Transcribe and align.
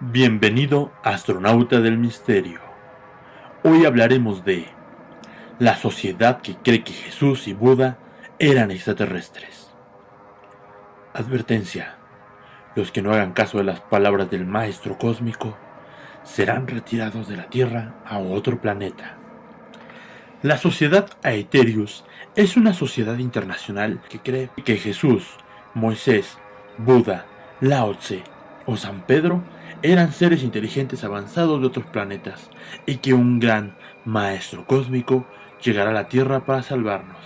Bienvenido, 0.00 0.92
astronauta 1.02 1.80
del 1.80 1.98
misterio. 1.98 2.60
Hoy 3.64 3.84
hablaremos 3.84 4.44
de 4.44 4.68
la 5.58 5.74
sociedad 5.74 6.40
que 6.40 6.54
cree 6.54 6.84
que 6.84 6.92
Jesús 6.92 7.48
y 7.48 7.52
Buda 7.52 7.98
eran 8.38 8.70
extraterrestres. 8.70 9.72
Advertencia. 11.14 11.96
Los 12.76 12.92
que 12.92 13.02
no 13.02 13.12
hagan 13.12 13.32
caso 13.32 13.58
de 13.58 13.64
las 13.64 13.80
palabras 13.80 14.30
del 14.30 14.46
Maestro 14.46 14.96
Cósmico 14.98 15.56
serán 16.22 16.68
retirados 16.68 17.26
de 17.26 17.36
la 17.36 17.50
Tierra 17.50 17.96
a 18.06 18.18
otro 18.18 18.60
planeta. 18.60 19.16
La 20.42 20.58
sociedad 20.58 21.10
Aetherius 21.24 22.04
es 22.36 22.56
una 22.56 22.72
sociedad 22.72 23.18
internacional 23.18 24.00
que 24.08 24.20
cree 24.20 24.50
que 24.64 24.76
Jesús, 24.76 25.26
Moisés, 25.74 26.38
Buda, 26.76 27.26
Lao 27.60 27.96
Tse 27.96 28.22
o 28.64 28.76
San 28.76 29.04
Pedro 29.04 29.42
eran 29.82 30.12
seres 30.12 30.42
inteligentes 30.42 31.04
avanzados 31.04 31.60
de 31.60 31.66
otros 31.66 31.86
planetas 31.86 32.50
y 32.86 32.96
que 32.96 33.14
un 33.14 33.38
gran 33.38 33.74
maestro 34.04 34.66
cósmico 34.66 35.26
llegará 35.62 35.90
a 35.90 35.94
la 35.94 36.08
Tierra 36.08 36.44
para 36.44 36.62
salvarnos. 36.62 37.18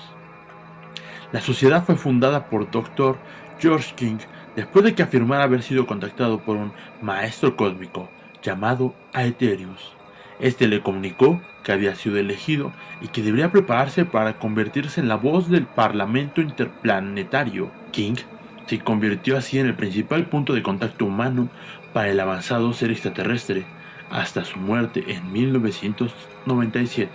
La 1.33 1.41
sociedad 1.41 1.85
fue 1.85 1.97
fundada 1.97 2.49
por 2.49 2.71
Dr. 2.71 3.17
George 3.59 3.95
King 3.95 4.19
después 4.55 4.85
de 4.85 4.95
que 4.95 5.03
afirmara 5.03 5.45
haber 5.45 5.63
sido 5.63 5.87
contactado 5.87 6.41
por 6.41 6.57
un 6.57 6.73
maestro 7.01 7.57
cósmico 7.57 8.11
llamado 8.43 8.95
Aetherius. 9.15 9.95
Este 10.39 10.67
le 10.67 10.83
comunicó 10.83 11.41
que 11.63 11.73
había 11.73 11.95
sido 11.95 12.19
elegido 12.19 12.73
y 13.01 13.09
que 13.09 13.23
debería 13.23 13.53
prepararse 13.53 14.05
para 14.05 14.39
convertirse 14.39 15.01
en 15.01 15.09
la 15.09 15.17
voz 15.17 15.49
del 15.49 15.67
Parlamento 15.67 16.41
Interplanetario. 16.41 17.71
King 17.93 18.17
se 18.67 18.79
convirtió 18.79 19.37
así 19.37 19.59
en 19.59 19.67
el 19.67 19.75
principal 19.75 20.27
punto 20.27 20.55
de 20.55 20.63
contacto 20.63 21.05
humano 21.05 21.49
para 21.93 22.09
el 22.09 22.21
avanzado 22.21 22.73
ser 22.73 22.91
extraterrestre 22.91 23.65
hasta 24.11 24.45
su 24.45 24.59
muerte 24.59 25.05
en 25.09 25.33
1997. 25.33 27.11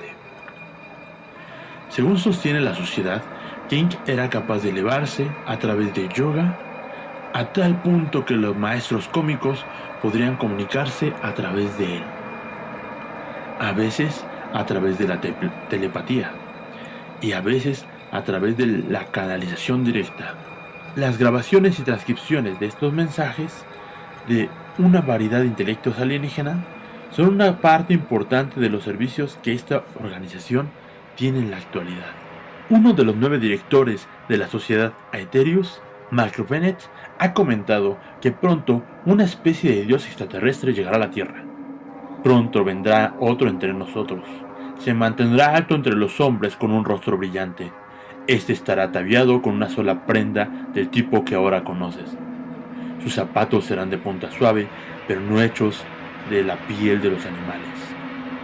Según 1.90 2.18
sostiene 2.18 2.60
la 2.60 2.76
sociedad, 2.76 3.24
King 3.70 3.90
era 4.06 4.30
capaz 4.30 4.60
de 4.60 4.70
elevarse 4.70 5.28
a 5.46 5.58
través 5.58 5.94
de 5.94 6.10
yoga 6.10 6.60
a 7.34 7.46
tal 7.54 7.82
punto 7.82 8.26
que 8.26 8.34
los 8.34 8.56
maestros 8.56 9.08
cómicos 9.08 9.66
podrían 10.02 10.38
comunicarse 10.38 11.14
a 11.22 11.34
través 11.34 11.78
de 11.78 11.98
él. 11.98 12.04
A 13.60 13.72
veces 13.74 14.26
a 14.54 14.66
través 14.66 14.98
de 14.98 15.08
la 15.08 15.20
telepatía 15.70 16.32
y 17.22 17.34
a 17.34 17.42
veces 17.42 17.86
a 18.12 18.24
través 18.24 18.58
de 18.58 18.66
la 18.66 19.06
canalización 19.06 19.84
directa. 19.84 20.47
Las 20.98 21.20
grabaciones 21.20 21.78
y 21.78 21.84
transcripciones 21.84 22.60
de 22.60 22.66
estos 22.66 22.92
mensajes 22.92 23.64
de 24.28 24.50
una 24.80 25.02
variedad 25.02 25.42
de 25.42 25.46
intelectos 25.46 26.00
alienígena 26.00 26.66
son 27.12 27.36
una 27.36 27.62
parte 27.62 27.94
importante 27.94 28.60
de 28.60 28.72
los 28.72 28.84
servicios 28.84 29.38
que 29.44 29.54
esta 29.54 29.84
organización 30.04 30.70
tiene 31.16 31.38
en 31.38 31.52
la 31.52 31.58
actualidad. 31.58 32.08
Uno 32.72 32.94
de 32.94 33.04
los 33.04 33.16
nueve 33.16 33.38
directores 33.38 34.08
de 34.28 34.38
la 34.40 34.48
sociedad 34.48 34.94
Aetherius, 35.12 35.84
Mark 36.10 36.34
Bennett, 36.50 36.90
ha 37.20 37.32
comentado 37.32 38.00
que 38.20 38.32
pronto 38.32 38.82
una 39.06 39.24
especie 39.24 39.76
de 39.76 39.86
dios 39.86 40.08
extraterrestre 40.08 40.74
llegará 40.74 40.96
a 40.96 41.02
la 41.02 41.12
Tierra. 41.12 41.44
Pronto 42.24 42.64
vendrá 42.64 43.14
otro 43.20 43.50
entre 43.50 43.72
nosotros. 43.72 44.24
Se 44.80 44.96
mantendrá 44.96 45.56
alto 45.56 45.76
entre 45.76 45.94
los 45.94 46.20
hombres 46.20 46.56
con 46.56 46.72
un 46.72 46.84
rostro 46.84 47.20
brillante 47.20 47.72
este 48.28 48.52
estará 48.52 48.84
ataviado 48.84 49.42
con 49.42 49.54
una 49.54 49.70
sola 49.70 50.06
prenda 50.06 50.50
del 50.74 50.90
tipo 50.90 51.24
que 51.24 51.36
ahora 51.36 51.64
conoces. 51.64 52.18
Sus 53.02 53.14
zapatos 53.14 53.66
serán 53.66 53.90
de 53.90 53.98
punta 53.98 54.30
suave, 54.32 54.68
pero 55.08 55.22
no 55.22 55.42
hechos 55.42 55.84
de 56.30 56.44
la 56.44 56.58
piel 56.68 57.02
de 57.02 57.10
los 57.12 57.26
animales. 57.26 57.70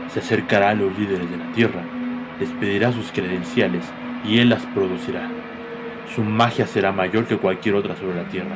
Se 0.08 0.20
acercará 0.20 0.70
a 0.70 0.76
los 0.76 0.98
líderes 0.98 1.30
de 1.30 1.38
la 1.38 1.52
tierra, 1.52 1.82
les 2.40 2.50
pedirá 2.52 2.94
sus 2.94 3.12
credenciales 3.12 3.84
y 4.24 4.40
él 4.40 4.50
las 4.50 4.66
producirá. 4.68 5.28
Su 6.16 6.24
magia 6.24 6.66
será 6.66 6.92
mayor 6.92 7.26
que 7.26 7.38
cualquier 7.38 7.76
otra 7.76 7.96
sobre 7.98 8.16
la 8.16 8.30
tierra, 8.30 8.56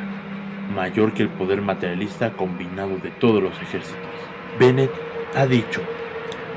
mayor 0.74 1.14
que 1.14 1.24
el 1.24 1.30
poder 1.30 1.62
materialista 1.62 2.32
combinado 2.32 2.98
de 3.00 3.10
todos 3.10 3.44
los 3.44 3.60
ejércitos. 3.62 4.00
Bennett 4.60 4.92
ha 5.36 5.46
dicho, 5.46 5.82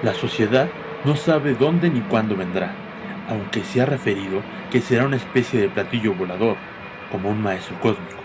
la 0.03 0.15
sociedad 0.15 0.69
no 1.05 1.17
sabe 1.17 1.55
dónde 1.55 1.91
ni 1.91 2.01
cuándo 2.01 2.37
vendrá, 2.37 2.73
aunque 3.31 3.65
se 3.65 3.81
ha 3.81 3.87
referido 3.87 4.43
que 4.71 4.81
será 4.81 5.07
una 5.07 5.17
especie 5.17 5.61
de 5.61 5.69
platillo 5.69 6.15
volador, 6.15 6.57
como 7.11 7.31
un 7.31 7.43
maestro 7.43 7.79
cósmico. 7.81 8.21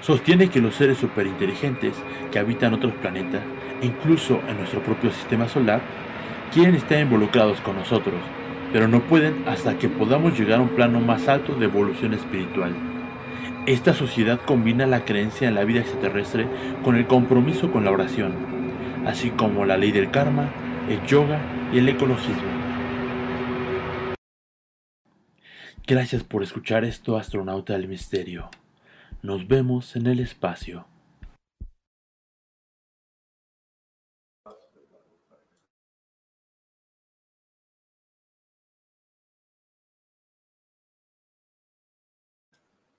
Sostiene 0.00 0.48
que 0.48 0.60
los 0.60 0.74
seres 0.74 0.98
superinteligentes 0.98 1.94
que 2.32 2.38
habitan 2.38 2.72
otros 2.72 2.94
planetas, 2.94 3.42
e 3.82 3.86
incluso 3.86 4.40
en 4.48 4.56
nuestro 4.56 4.82
propio 4.82 5.10
sistema 5.10 5.48
solar, 5.48 5.80
quieren 6.52 6.74
estar 6.74 6.98
involucrados 6.98 7.60
con 7.60 7.76
nosotros, 7.76 8.20
pero 8.72 8.88
no 8.88 9.00
pueden 9.00 9.44
hasta 9.46 9.78
que 9.78 9.88
podamos 9.88 10.38
llegar 10.38 10.60
a 10.60 10.62
un 10.62 10.70
plano 10.70 11.00
más 11.00 11.28
alto 11.28 11.54
de 11.54 11.66
evolución 11.66 12.14
espiritual. 12.14 12.72
Esta 13.66 13.92
sociedad 13.92 14.40
combina 14.46 14.86
la 14.86 15.04
creencia 15.04 15.48
en 15.48 15.54
la 15.54 15.64
vida 15.64 15.80
extraterrestre 15.80 16.46
con 16.82 16.96
el 16.96 17.06
compromiso 17.06 17.70
con 17.70 17.84
la 17.84 17.90
oración, 17.90 18.32
así 19.06 19.30
como 19.30 19.66
la 19.66 19.76
ley 19.76 19.92
del 19.92 20.10
karma, 20.10 20.48
el 20.88 21.04
yoga 21.06 21.38
y 21.72 21.78
el 21.78 21.88
ecologismo. 21.88 22.59
Gracias 25.90 26.22
por 26.22 26.44
escuchar 26.44 26.84
esto, 26.84 27.16
astronauta 27.16 27.72
del 27.72 27.88
misterio. 27.88 28.48
Nos 29.24 29.48
vemos 29.48 29.96
en 29.96 30.06
el 30.06 30.20
espacio. 30.20 30.86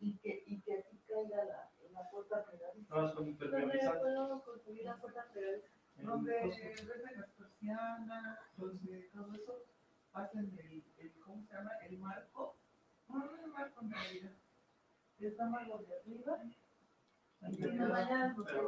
y 0.02 0.18
que, 0.18 0.44
y 0.48 0.60
que 0.60 0.80
aquí 0.80 1.00
caiga 1.08 1.46
la, 1.46 1.72
la 1.94 2.10
puerta 2.10 2.44
pegadiza. 2.44 2.94
No, 2.94 3.16
con 3.16 3.26
impermeabilizante. 3.26 4.00
puedo 4.02 4.44
construir 4.44 4.84
la 4.84 4.98
puerta 4.98 5.28
pegadiza. 5.34 5.68
Donde 5.96 6.34
venden 6.34 7.22
las 7.22 7.30
persianas, 7.38 8.40
donde 8.58 9.10
todo 9.14 9.34
eso, 9.34 9.64
hacen 10.12 10.52
el, 10.60 10.84
el, 10.98 11.14
¿cómo 11.22 11.42
se 11.48 11.54
llama? 11.54 11.72
El 11.88 11.98
marco 11.98 12.61
no, 13.12 13.20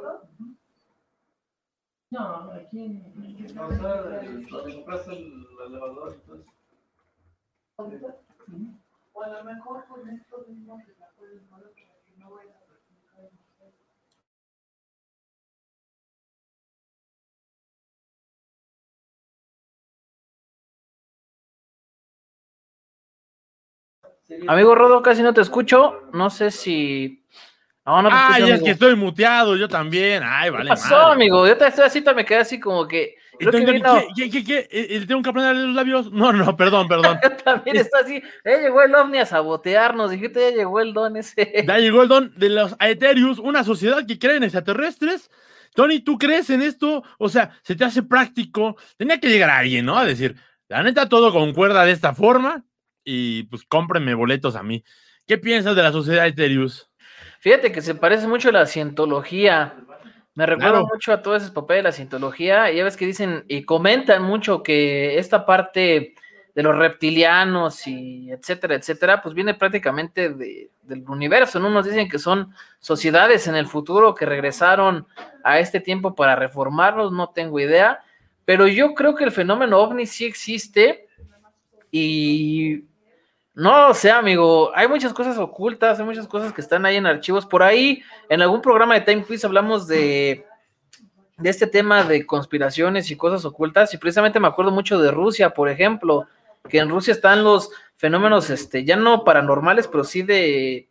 no. 0.00 0.34
No, 2.10 2.52
aquí 2.52 2.84
en. 2.84 3.02
O 3.58 3.72
sea, 3.72 4.74
compraste 4.74 5.12
el 5.12 5.46
elevador. 5.66 6.16
O 9.12 9.22
a 9.22 9.28
lo 9.28 9.44
mejor 9.44 9.86
con 9.86 10.08
esto 10.08 10.44
mismo 10.48 10.82
que 10.84 10.92
la 10.98 11.08
pueden 11.16 11.48
mover 11.50 11.72
para 11.72 12.00
que 12.04 12.16
no 12.18 12.30
vaya 12.30 12.63
Amigo 24.48 24.74
Rodo, 24.74 25.02
casi 25.02 25.22
no 25.22 25.34
te 25.34 25.40
escucho. 25.40 26.02
No 26.12 26.30
sé 26.30 26.50
si. 26.50 27.24
No, 27.84 28.00
no 28.00 28.08
te 28.08 28.14
Ay, 28.16 28.50
es 28.50 28.62
que 28.62 28.70
estoy 28.70 28.96
muteado, 28.96 29.56
yo 29.56 29.68
también. 29.68 30.22
Ay, 30.24 30.50
vale. 30.50 30.64
¿Qué 30.64 30.68
pasó, 30.70 30.96
amigo? 31.08 31.46
Yo 31.46 31.56
te 31.56 31.66
estoy 31.66 31.84
así, 31.84 32.02
me 32.14 32.24
quedé 32.24 32.38
así 32.38 32.58
como 32.58 32.88
que. 32.88 33.16
Creo 33.38 33.50
que 33.50 33.72
vino... 33.72 34.00
¿qué, 34.16 34.30
qué, 34.30 34.44
qué, 34.44 34.68
qué? 34.68 35.04
¿Tengo 35.06 35.20
que 35.20 35.30
aprender 35.30 35.56
los 35.56 35.74
labios? 35.74 36.12
No, 36.12 36.32
no, 36.32 36.56
perdón, 36.56 36.86
perdón. 36.86 37.18
yo 37.22 37.32
también 37.32 37.76
estoy 37.76 38.00
así. 38.02 38.22
Ya 38.44 38.58
llegó 38.58 38.80
el 38.82 38.94
ovni 38.94 39.18
a 39.18 39.26
sabotearnos. 39.26 40.10
Dijiste, 40.12 40.40
ya 40.40 40.56
llegó 40.56 40.80
el 40.80 40.94
don 40.94 41.16
ese. 41.16 41.64
Ya 41.66 41.78
llegó 41.78 42.02
el 42.02 42.08
don 42.08 42.32
de 42.36 42.48
los 42.48 42.76
Aetherius, 42.78 43.38
una 43.40 43.64
sociedad 43.64 44.06
que 44.06 44.18
cree 44.18 44.36
en 44.36 44.44
extraterrestres. 44.44 45.30
Tony, 45.74 45.98
¿tú 45.98 46.16
crees 46.16 46.48
en 46.50 46.62
esto? 46.62 47.02
O 47.18 47.28
sea, 47.28 47.58
se 47.62 47.74
te 47.74 47.84
hace 47.84 48.04
práctico. 48.04 48.76
Tenía 48.96 49.18
que 49.18 49.28
llegar 49.28 49.50
alguien, 49.50 49.84
¿no? 49.84 49.98
A 49.98 50.04
decir, 50.04 50.36
la 50.68 50.84
neta, 50.84 51.08
todo 51.08 51.32
concuerda 51.32 51.84
de 51.84 51.92
esta 51.92 52.14
forma 52.14 52.64
y 53.04 53.44
pues 53.44 53.64
cómprenme 53.64 54.14
boletos 54.14 54.56
a 54.56 54.62
mí. 54.62 54.84
¿Qué 55.26 55.38
piensas 55.38 55.76
de 55.76 55.82
la 55.82 55.92
sociedad 55.92 56.26
Ethereus? 56.26 56.90
Fíjate 57.40 57.72
que 57.72 57.82
se 57.82 57.94
parece 57.94 58.26
mucho 58.26 58.48
a 58.48 58.52
la 58.52 58.66
cientología. 58.66 59.74
Me 60.34 60.46
recuerda 60.46 60.80
mucho 60.80 61.12
a 61.12 61.22
todas 61.22 61.42
esas 61.42 61.54
papeles 61.54 61.82
de 61.82 61.88
la 61.88 61.92
cientología. 61.92 62.70
Ya 62.72 62.84
ves 62.84 62.96
que 62.96 63.06
dicen 63.06 63.44
y 63.48 63.64
comentan 63.64 64.22
mucho 64.22 64.62
que 64.62 65.18
esta 65.18 65.46
parte 65.46 66.14
de 66.54 66.62
los 66.62 66.76
reptilianos 66.76 67.86
y 67.86 68.30
etcétera, 68.30 68.76
etcétera, 68.76 69.20
pues 69.20 69.34
viene 69.34 69.54
prácticamente 69.54 70.30
del 70.30 71.04
universo, 71.08 71.58
¿no? 71.58 71.68
Nos 71.68 71.84
dicen 71.84 72.08
que 72.08 72.18
son 72.18 72.54
sociedades 72.78 73.48
en 73.48 73.56
el 73.56 73.66
futuro 73.66 74.14
que 74.14 74.24
regresaron 74.24 75.06
a 75.42 75.58
este 75.58 75.80
tiempo 75.80 76.14
para 76.14 76.36
reformarlos, 76.36 77.12
no 77.12 77.30
tengo 77.30 77.58
idea, 77.58 78.00
pero 78.44 78.68
yo 78.68 78.94
creo 78.94 79.16
que 79.16 79.24
el 79.24 79.32
fenómeno 79.32 79.80
ovni 79.80 80.06
sí 80.06 80.26
existe 80.26 81.08
y 81.90 82.84
no 83.54 83.94
sé, 83.94 84.10
amigo, 84.10 84.72
hay 84.74 84.88
muchas 84.88 85.12
cosas 85.12 85.38
ocultas, 85.38 85.98
hay 85.98 86.04
muchas 86.04 86.26
cosas 86.26 86.52
que 86.52 86.60
están 86.60 86.84
ahí 86.86 86.96
en 86.96 87.06
archivos. 87.06 87.46
Por 87.46 87.62
ahí, 87.62 88.02
en 88.28 88.42
algún 88.42 88.60
programa 88.60 88.94
de 88.94 89.02
Time 89.02 89.24
Quiz 89.24 89.44
hablamos 89.44 89.86
de 89.86 90.44
de 91.36 91.50
este 91.50 91.66
tema 91.66 92.04
de 92.04 92.26
conspiraciones 92.26 93.10
y 93.10 93.16
cosas 93.16 93.44
ocultas, 93.44 93.92
y 93.94 93.98
precisamente 93.98 94.40
me 94.40 94.48
acuerdo 94.48 94.70
mucho 94.70 94.98
de 94.98 95.10
Rusia, 95.10 95.50
por 95.50 95.68
ejemplo, 95.68 96.26
que 96.68 96.78
en 96.78 96.88
Rusia 96.88 97.12
están 97.12 97.42
los 97.44 97.70
fenómenos, 97.96 98.50
este, 98.50 98.84
ya 98.84 98.96
no 98.96 99.24
paranormales, 99.24 99.88
pero 99.88 100.04
sí 100.04 100.22
de 100.22 100.88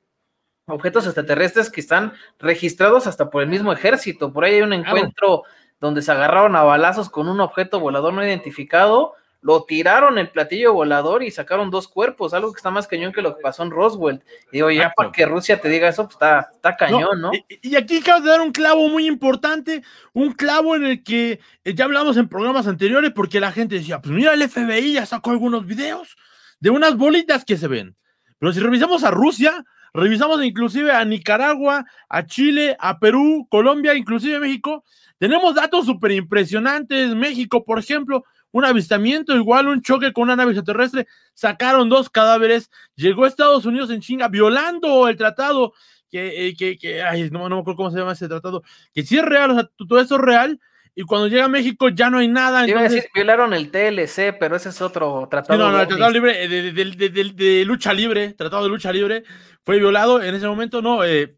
objetos 0.68 1.06
extraterrestres 1.06 1.69
que 1.69 1.81
están 1.81 2.13
registrados 2.39 3.07
hasta 3.07 3.30
por 3.30 3.42
el 3.42 3.50
mismo 3.50 3.74
ejército. 3.74 4.31
Por 4.31 4.44
ahí 4.45 4.56
hay 4.56 4.62
un 4.62 4.74
encuentro 4.74 5.44
donde 5.80 6.01
se 6.01 6.12
agarraron 6.12 6.56
a 6.56 6.63
balazos 6.63 7.09
con 7.09 7.27
un 7.27 7.42
objeto 7.42 7.80
volador 7.80 8.13
no 8.13 8.25
identificado, 8.25 9.13
lo 9.44 9.66
tiraron 9.66 10.18
el 10.18 10.30
platillo 10.30 10.74
volador 10.74 11.22
y 11.22 11.30
sacaron 11.30 11.69
dos 11.69 11.90
cuerpos, 11.90 12.34
algo 12.34 12.54
que 12.54 12.57
está 12.57 12.72
más 12.72 12.88
cañón 12.88 13.12
que 13.12 13.22
lo 13.22 13.36
que 13.36 13.42
pasó 13.42 13.63
en 13.63 13.72
Roswell. 13.72 14.24
Y 14.51 14.57
digo, 14.57 14.72
ya 14.72 14.94
para 14.95 15.12
que 15.12 15.25
Rusia 15.25 15.60
te 15.60 15.68
diga 15.68 15.90
eso, 15.90 16.06
pues 16.06 16.16
está, 16.16 16.50
está 16.54 16.75
cañón, 16.78 17.19
¿no? 17.22 17.31
Y, 17.62 17.75
aquí 17.75 17.98
acabas 17.98 18.24
de 18.24 18.30
dar 18.30 18.42
un 18.42 18.54
clavo 18.54 18.88
muy 18.88 19.06
importante, 19.06 19.84
un 20.13 20.31
clavo 20.31 20.78
en 20.78 20.86
el 20.86 21.04
que 21.04 21.42
eh, 21.66 21.74
ya 21.75 21.86
hablamos 21.86 22.16
en 22.16 22.30
programas 22.30 22.68
anteriores, 22.68 23.12
porque 23.13 23.42
la 23.42 23.51
gente 23.51 23.75
decía, 23.75 24.01
pues 24.01 24.16
mira, 24.16 24.34
el 24.34 24.50
FBI 24.50 24.94
ya 24.94 25.06
sacó 25.06 25.31
algunos 25.31 25.66
videos 25.66 26.16
de 26.62 26.69
unas 26.69 26.95
bolitas 26.95 27.44
que 27.44 27.57
se 27.57 27.68
ven. 27.68 27.98
Pero 28.40 28.54
si 28.54 28.62
revisamos 28.62 29.04
a 29.04 29.12
Rusia, 29.12 29.66
revisamos 29.94 30.42
inclusive 30.42 30.94
a 30.94 31.04
Nicaragua, 31.04 31.86
a 32.07 32.25
Chile, 32.25 32.78
a 32.80 32.98
Perú, 32.98 33.45
Colombia, 33.50 33.94
inclusive 33.94 34.40
México, 34.40 34.86
tenemos 35.18 35.56
datos 35.56 35.86
súper 35.86 36.12
impresionantes. 36.12 37.16
México, 37.16 37.63
por 37.63 37.80
ejemplo, 37.80 38.25
un 38.53 38.65
avistamiento, 38.65 39.35
igual 39.35 39.67
un 39.67 39.81
choque 39.81 40.13
con 40.13 40.23
una 40.23 40.35
nave 40.35 40.51
extraterrestre, 40.51 41.07
sacaron 41.33 41.89
dos 41.89 42.09
cadáveres, 42.09 42.69
llegó 42.95 43.25
a 43.25 43.27
Estados 43.27 43.65
Unidos 43.65 43.89
en 43.89 44.00
chinga, 44.00 44.27
violando 44.27 45.07
el 45.09 45.17
tratado, 45.17 45.73
que, 46.09 46.47
eh, 46.47 46.55
que, 46.55 46.77
que 46.77 47.01
ay, 47.01 47.29
no, 47.31 47.50
no 47.50 47.55
me 47.55 47.61
acuerdo 47.61 47.77
cómo 47.77 47.91
se 47.91 47.97
llama 47.97 48.13
ese 48.13 48.27
tratado, 48.27 48.63
que 48.94 49.01
sí 49.03 49.17
es 49.17 49.25
real, 49.25 49.51
o 49.51 49.53
sea, 49.55 49.69
todo 49.75 50.00
eso 50.00 50.15
es 50.15 50.21
real, 50.21 50.59
y 50.94 51.01
cuando 51.01 51.27
llega 51.27 51.45
a 51.45 51.50
México 51.50 51.89
ya 51.89 52.11
no 52.11 52.19
hay 52.19 52.27
nada. 52.27 52.63
Entonces... 52.63 52.91
Decir, 52.91 53.09
violaron 53.15 53.55
el 53.55 53.71
TLC, 53.71 54.38
pero 54.39 54.56
ese 54.56 54.69
es 54.69 54.79
otro 54.79 55.27
tratado. 55.31 55.57
no, 55.57 55.71
no, 55.71 55.81
el 55.81 55.88
tratado 55.88 56.11
libre, 56.11 56.47
de, 56.47 56.71
de, 56.71 57.09
de, 57.09 57.33
de, 57.33 57.65
lucha 57.65 57.91
libre, 57.91 58.33
tratado 58.33 58.63
de 58.63 58.69
lucha 58.69 58.94
libre, 58.94 59.23
fue 59.63 59.79
violado 59.79 60.21
en 60.21 60.35
ese 60.35 60.47
momento, 60.47 60.83
no, 60.83 61.03
eh, 61.03 61.35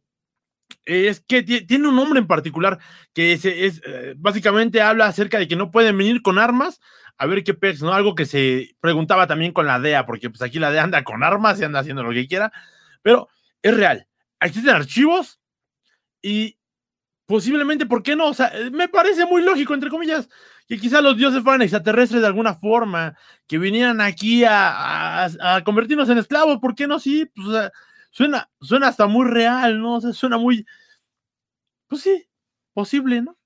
es 0.85 1.19
que 1.21 1.43
tiene 1.43 1.87
un 1.87 1.95
nombre 1.95 2.19
en 2.19 2.27
particular 2.27 2.79
que 3.13 3.33
es, 3.33 3.45
es 3.45 3.81
eh, 3.85 4.13
básicamente 4.17 4.81
habla 4.81 5.07
acerca 5.07 5.39
de 5.39 5.47
que 5.47 5.55
no 5.55 5.71
pueden 5.71 5.97
venir 5.97 6.21
con 6.21 6.37
armas 6.37 6.79
a 7.17 7.25
ver 7.25 7.43
qué 7.43 7.53
pez, 7.53 7.81
¿no? 7.81 7.93
Algo 7.93 8.15
que 8.15 8.25
se 8.25 8.75
preguntaba 8.79 9.27
también 9.27 9.53
con 9.53 9.65
la 9.65 9.79
DEA, 9.79 10.05
porque 10.05 10.29
pues 10.29 10.41
aquí 10.41 10.59
la 10.59 10.71
DEA 10.71 10.83
anda 10.83 11.03
con 11.03 11.23
armas 11.23 11.59
y 11.59 11.63
anda 11.63 11.79
haciendo 11.79 12.03
lo 12.03 12.11
que 12.11 12.27
quiera, 12.27 12.51
pero 13.01 13.29
es 13.61 13.75
real. 13.75 14.07
Existen 14.39 14.75
archivos 14.75 15.39
y 16.21 16.57
posiblemente, 17.25 17.85
¿por 17.85 18.03
qué 18.03 18.15
no? 18.15 18.27
O 18.27 18.33
sea, 18.33 18.47
eh, 18.53 18.69
me 18.71 18.89
parece 18.89 19.25
muy 19.25 19.41
lógico, 19.43 19.73
entre 19.73 19.89
comillas, 19.89 20.29
que 20.67 20.77
quizás 20.77 21.01
los 21.03 21.17
dioses 21.17 21.43
fueran 21.43 21.61
extraterrestres 21.61 22.21
de 22.21 22.27
alguna 22.27 22.55
forma, 22.55 23.17
que 23.47 23.57
vinieran 23.57 24.01
aquí 24.01 24.43
a, 24.43 25.25
a, 25.25 25.63
convertirnos 25.63 26.09
en 26.09 26.17
esclavos, 26.17 26.59
¿por 26.59 26.75
qué 26.75 26.87
no? 26.87 26.99
Sí, 26.99 27.29
pues, 27.35 27.71
suena, 28.11 28.49
suena 28.61 28.87
hasta 28.87 29.07
muy 29.07 29.27
real, 29.27 29.79
¿no? 29.79 29.95
O 29.95 30.01
sea, 30.01 30.13
suena 30.13 30.37
muy, 30.37 30.65
pues 31.87 32.01
sí, 32.01 32.27
posible, 32.73 33.21
¿no? 33.21 33.37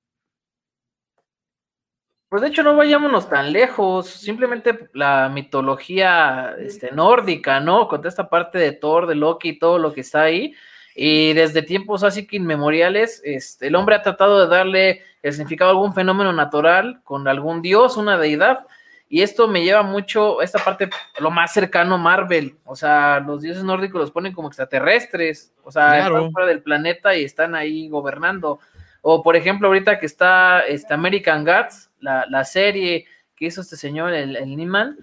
Pues 2.30 2.44
de 2.44 2.50
hecho 2.50 2.62
no 2.62 2.76
vayámonos 2.76 3.28
tan 3.28 3.52
lejos, 3.52 4.08
simplemente 4.08 4.88
la 4.94 5.30
mitología 5.30 6.56
este, 6.60 6.92
nórdica, 6.92 7.60
¿no? 7.60 7.88
Con 7.88 8.06
esta 8.06 8.30
parte 8.30 8.60
de 8.60 8.72
Thor, 8.72 9.08
de 9.08 9.16
Loki 9.16 9.50
y 9.50 9.60
todo 9.60 9.80
lo 9.80 9.94
que 9.94 10.02
está 10.02 10.22
ahí. 10.22 10.54
Y 10.94 11.34
desde 11.34 11.64
tiempos 11.64 12.04
así 12.04 12.28
que 12.28 12.38
inmemoriales, 12.38 13.22
este, 13.24 13.68
el 13.68 13.76
hombre 13.76 13.96
ha 13.96 14.04
tratado 14.04 14.42
de 14.42 14.56
darle 14.56 15.02
el 15.24 15.34
significado 15.34 15.72
a 15.72 15.74
algún 15.74 15.96
fenómeno 15.96 16.32
natural 16.32 17.02
con 17.04 17.28
algún 17.28 17.64
dios, 17.64 17.98
una 17.98 18.16
deidad. 18.20 18.68
Y 19.08 19.24
esto 19.24 19.48
me 19.48 19.64
lleva 19.64 19.82
mucho 19.82 20.40
a 20.40 20.44
esta 20.44 20.60
parte, 20.60 20.88
lo 21.20 21.32
más 21.32 21.52
cercano 21.52 21.96
a 21.96 21.98
Marvel. 21.98 22.58
O 22.64 22.76
sea, 22.76 23.22
los 23.22 23.42
dioses 23.42 23.64
nórdicos 23.64 24.00
los 24.00 24.12
ponen 24.12 24.34
como 24.34 24.50
extraterrestres. 24.50 25.52
O 25.64 25.72
sea, 25.72 26.06
están 26.06 26.32
fuera 26.32 26.48
del 26.48 26.62
planeta 26.62 27.16
y 27.16 27.24
están 27.24 27.56
ahí 27.56 27.90
gobernando. 27.90 28.60
O, 29.02 29.24
por 29.24 29.36
ejemplo, 29.36 29.68
ahorita 29.68 30.00
que 30.00 30.06
está 30.06 30.62
este 30.62 30.94
American 30.94 31.46
Gods, 31.46 31.90
la, 32.00 32.44
serie 32.44 33.06
que 33.36 33.46
hizo 33.46 33.62
este 33.62 33.78
señor, 33.78 34.14
el, 34.14 34.36
el 34.36 34.56
Niman, 34.56 34.98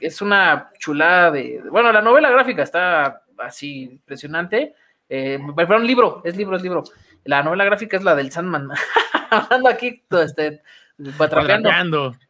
es 0.00 0.22
una 0.22 0.70
chulada 0.78 1.30
de. 1.30 1.62
Bueno, 1.70 1.92
la 1.92 2.02
novela 2.02 2.30
gráfica 2.30 2.62
está 2.62 3.22
así 3.38 3.82
impresionante. 3.84 4.74
Eh, 5.08 5.38
perdón, 5.54 5.86
libro, 5.86 6.22
es 6.24 6.36
libro, 6.36 6.56
es 6.56 6.62
libro. 6.62 6.84
La 7.24 7.42
novela 7.42 7.64
gráfica 7.64 7.96
es 7.96 8.04
la 8.04 8.14
del 8.14 8.32
Sandman. 8.32 8.70
Hablando 9.30 9.68
aquí, 9.68 10.02
este, 10.10 10.62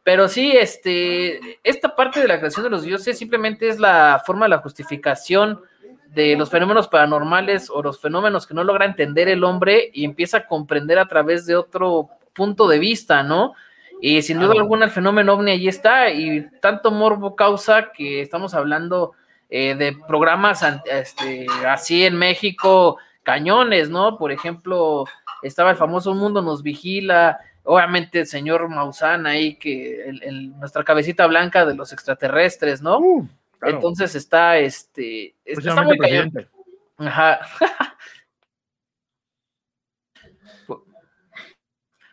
pero 0.03 0.27
sí, 0.27 0.51
este, 0.51 1.59
esta 1.63 1.95
parte 1.95 2.21
de 2.21 2.27
la 2.27 2.39
creación 2.39 2.63
de 2.63 2.69
los 2.69 2.83
dioses 2.83 3.17
simplemente 3.17 3.67
es 3.67 3.79
la 3.79 4.21
forma 4.25 4.45
de 4.45 4.49
la 4.49 4.59
justificación 4.59 5.61
de 6.13 6.35
los 6.35 6.49
fenómenos 6.49 6.87
paranormales 6.87 7.69
o 7.69 7.81
los 7.81 7.99
fenómenos 7.99 8.45
que 8.45 8.53
no 8.53 8.63
logra 8.63 8.85
entender 8.85 9.27
el 9.27 9.43
hombre 9.43 9.89
y 9.93 10.05
empieza 10.05 10.37
a 10.37 10.47
comprender 10.47 10.99
a 10.99 11.07
través 11.07 11.45
de 11.45 11.55
otro 11.55 12.09
punto 12.33 12.67
de 12.67 12.79
vista, 12.79 13.23
¿no? 13.23 13.53
Y 13.99 14.21
sin 14.21 14.39
duda 14.39 14.53
alguna 14.53 14.85
el 14.85 14.91
fenómeno 14.91 15.33
ovni 15.33 15.51
allí 15.51 15.67
está 15.67 16.09
y 16.09 16.45
tanto 16.59 16.91
morbo 16.91 17.35
causa 17.35 17.91
que 17.93 18.21
estamos 18.21 18.53
hablando 18.53 19.13
eh, 19.49 19.75
de 19.75 19.95
programas 20.07 20.61
este, 20.85 21.47
así 21.67 22.05
en 22.05 22.17
México, 22.17 22.97
cañones, 23.23 23.89
¿no? 23.89 24.17
Por 24.17 24.31
ejemplo, 24.31 25.05
estaba 25.41 25.71
el 25.71 25.77
famoso 25.77 26.13
Mundo 26.13 26.41
nos 26.41 26.61
vigila, 26.61 27.39
obviamente 27.63 28.19
el 28.19 28.27
señor 28.27 28.67
Maussan 28.67 29.25
ahí, 29.25 29.55
que 29.55 30.11
nuestra 30.57 30.83
cabecita 30.83 31.25
blanca 31.25 31.65
de 31.65 31.75
los 31.75 31.93
extraterrestres, 31.93 32.81
¿no? 32.81 32.99
Uh, 32.99 33.27
Entonces 33.65 34.15
está, 34.15 34.57
este, 34.57 35.35
está 35.45 35.81
muy 35.83 35.97
Ajá. 36.97 37.39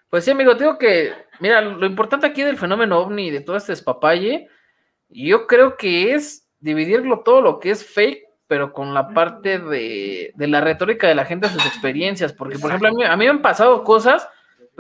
pues 0.09 0.25
sí, 0.25 0.31
amigo, 0.31 0.55
digo 0.55 0.79
que, 0.79 1.13
mira, 1.39 1.61
lo 1.61 1.87
importante 1.87 2.27
aquí 2.27 2.43
del 2.43 2.57
fenómeno 2.57 2.99
ovni 2.99 3.29
y 3.29 3.31
de 3.31 3.41
todo 3.41 3.57
este 3.57 3.73
espapalle, 3.73 4.49
yo 5.09 5.47
creo 5.47 5.77
que 5.77 6.15
es 6.15 6.49
dividirlo 6.59 7.21
todo 7.21 7.41
lo 7.41 7.61
que 7.61 7.71
es 7.71 7.85
fake 7.87 8.29
pero 8.47 8.73
con 8.73 8.95
la 8.95 9.15
parte 9.15 9.61
de, 9.61 10.33
la 10.37 10.61
retórica 10.61 11.07
de 11.07 11.15
la 11.15 11.25
gente 11.25 11.49
sus 11.49 11.65
experiencias, 11.67 12.33
porque 12.33 12.59
por 12.59 12.71
ejemplo 12.71 12.89
a 12.89 12.93
mí, 12.93 13.05
a 13.05 13.17
mí 13.17 13.25
me 13.27 13.31
han 13.31 13.43
pasado 13.43 13.85
cosas 13.85 14.29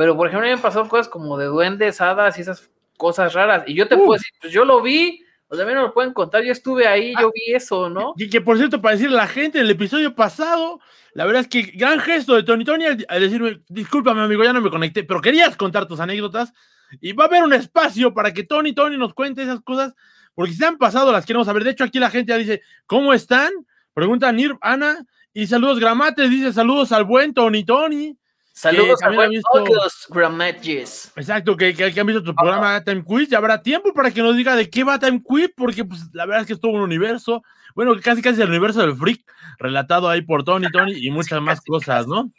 pero, 0.01 0.17
por 0.17 0.29
ejemplo, 0.29 0.47
me 0.47 0.55
han 0.55 0.63
pasado 0.63 0.89
cosas 0.89 1.09
como 1.09 1.37
de 1.37 1.45
duendes, 1.45 2.01
hadas 2.01 2.39
y 2.39 2.41
esas 2.41 2.71
cosas 2.97 3.35
raras. 3.35 3.65
Y 3.67 3.75
yo 3.75 3.87
te 3.87 3.99
puedo 3.99 4.15
decir, 4.15 4.33
pues 4.41 4.51
yo 4.51 4.65
lo 4.65 4.81
vi, 4.81 5.23
o 5.53 5.57
también 5.57 5.79
me 5.79 5.83
lo 5.83 5.93
pueden 5.93 6.13
contar, 6.13 6.45
yo 6.45 6.53
estuve 6.53 6.87
ahí, 6.87 7.13
yo 7.21 7.27
ah, 7.27 7.33
vi 7.35 7.55
eso, 7.55 7.91
¿no? 7.91 8.15
Y 8.17 8.31
que 8.31 8.41
por 8.41 8.57
cierto, 8.57 8.81
para 8.81 8.95
decirle 8.95 9.17
a 9.19 9.23
la 9.23 9.27
gente, 9.27 9.59
en 9.59 9.65
el 9.65 9.71
episodio 9.73 10.15
pasado, 10.15 10.79
la 11.13 11.25
verdad 11.27 11.43
es 11.43 11.49
que 11.49 11.63
gran 11.77 11.99
gesto 11.99 12.37
de 12.37 12.45
Tony 12.45 12.65
Tony 12.65 12.85
al, 12.87 13.21
decirme, 13.21 13.61
discúlpame 13.69 14.23
amigo, 14.23 14.45
ya 14.45 14.53
no 14.53 14.61
me 14.61 14.71
conecté, 14.71 15.03
pero 15.03 15.21
querías 15.21 15.57
contar 15.57 15.89
tus 15.89 15.99
anécdotas 15.99 16.53
y 17.01 17.15
va 17.15 17.25
a 17.25 17.27
haber 17.27 17.43
un 17.43 17.53
espacio 17.53 18.15
para 18.15 18.33
que 18.33 18.45
Tony 18.45 18.73
Tony 18.73 18.97
nos 18.97 19.13
cuente 19.13 19.43
esas 19.43 19.61
cosas, 19.61 19.93
porque 20.37 20.53
si 20.53 20.59
se 20.59 20.67
han 20.67 20.79
pasado 20.79 21.11
las 21.11 21.27
queremos 21.27 21.49
saber. 21.49 21.65
De 21.65 21.71
hecho, 21.71 21.83
aquí 21.83 21.99
la 21.99 22.11
gente 22.11 22.31
ya 22.31 22.39
dice, 22.39 22.63
¿cómo 22.87 23.13
están? 23.13 23.51
Pregunta 23.93 24.31
Nir, 24.31 24.57
Ana, 24.61 25.05
y 25.35 25.49
saludos 25.49 25.81
Gramates, 25.81 26.31
dice 26.31 26.53
saludos 26.53 26.93
al 26.93 27.03
buen 27.03 27.35
Tony 27.35 27.65
Tony. 27.65 28.17
Saludos 28.61 29.03
a 29.03 29.09
los 29.09 30.07
Gramages. 30.11 31.11
Exacto, 31.17 31.57
que, 31.57 31.73
que, 31.73 31.99
han 31.99 32.07
visto 32.07 32.23
tu 32.23 32.35
programa 32.35 32.85
Time 32.85 33.03
Quiz. 33.03 33.31
Ya 33.31 33.39
habrá 33.39 33.63
tiempo 33.63 33.95
para 33.95 34.11
que 34.11 34.21
nos 34.21 34.37
diga 34.37 34.55
de 34.55 34.69
qué 34.69 34.85
va 34.85 34.99
Time 34.99 35.23
Quiz, 35.25 35.51
porque 35.57 35.83
pues, 35.83 36.03
la 36.13 36.27
verdad 36.27 36.43
es 36.43 36.47
que 36.47 36.53
es 36.53 36.61
todo 36.61 36.73
un 36.73 36.83
universo. 36.83 37.43
Bueno, 37.75 37.95
casi 38.03 38.21
casi 38.21 38.43
el 38.43 38.51
universo 38.51 38.83
del 38.83 38.95
freak, 38.97 39.23
relatado 39.59 40.11
ahí 40.11 40.21
por 40.21 40.45
Tony, 40.45 40.67
Tony 40.73 40.93
y 40.95 41.11
muchas 41.11 41.41
más 41.41 41.63
cosas, 41.63 42.07
¿no? 42.07 42.31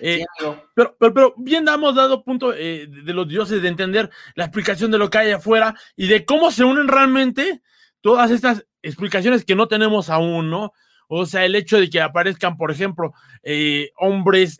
Eh, 0.00 0.24
pero, 0.38 0.96
pero, 0.98 1.12
pero, 1.12 1.34
bien 1.36 1.68
hemos 1.68 1.94
dado 1.94 2.24
punto 2.24 2.54
eh, 2.54 2.86
de 2.88 3.12
los 3.12 3.28
dioses 3.28 3.60
de 3.60 3.68
entender 3.68 4.08
la 4.36 4.44
explicación 4.44 4.90
de 4.92 4.98
lo 4.98 5.10
que 5.10 5.18
hay 5.18 5.32
afuera 5.32 5.74
y 5.94 6.06
de 6.06 6.24
cómo 6.24 6.52
se 6.52 6.64
unen 6.64 6.88
realmente 6.88 7.60
todas 8.00 8.30
estas 8.30 8.64
explicaciones 8.80 9.44
que 9.44 9.56
no 9.56 9.68
tenemos 9.68 10.08
aún, 10.08 10.48
¿no? 10.48 10.72
O 11.06 11.26
sea, 11.26 11.44
el 11.44 11.54
hecho 11.54 11.78
de 11.78 11.90
que 11.90 12.00
aparezcan, 12.00 12.56
por 12.56 12.70
ejemplo, 12.70 13.12
eh, 13.42 13.90
hombres 13.98 14.58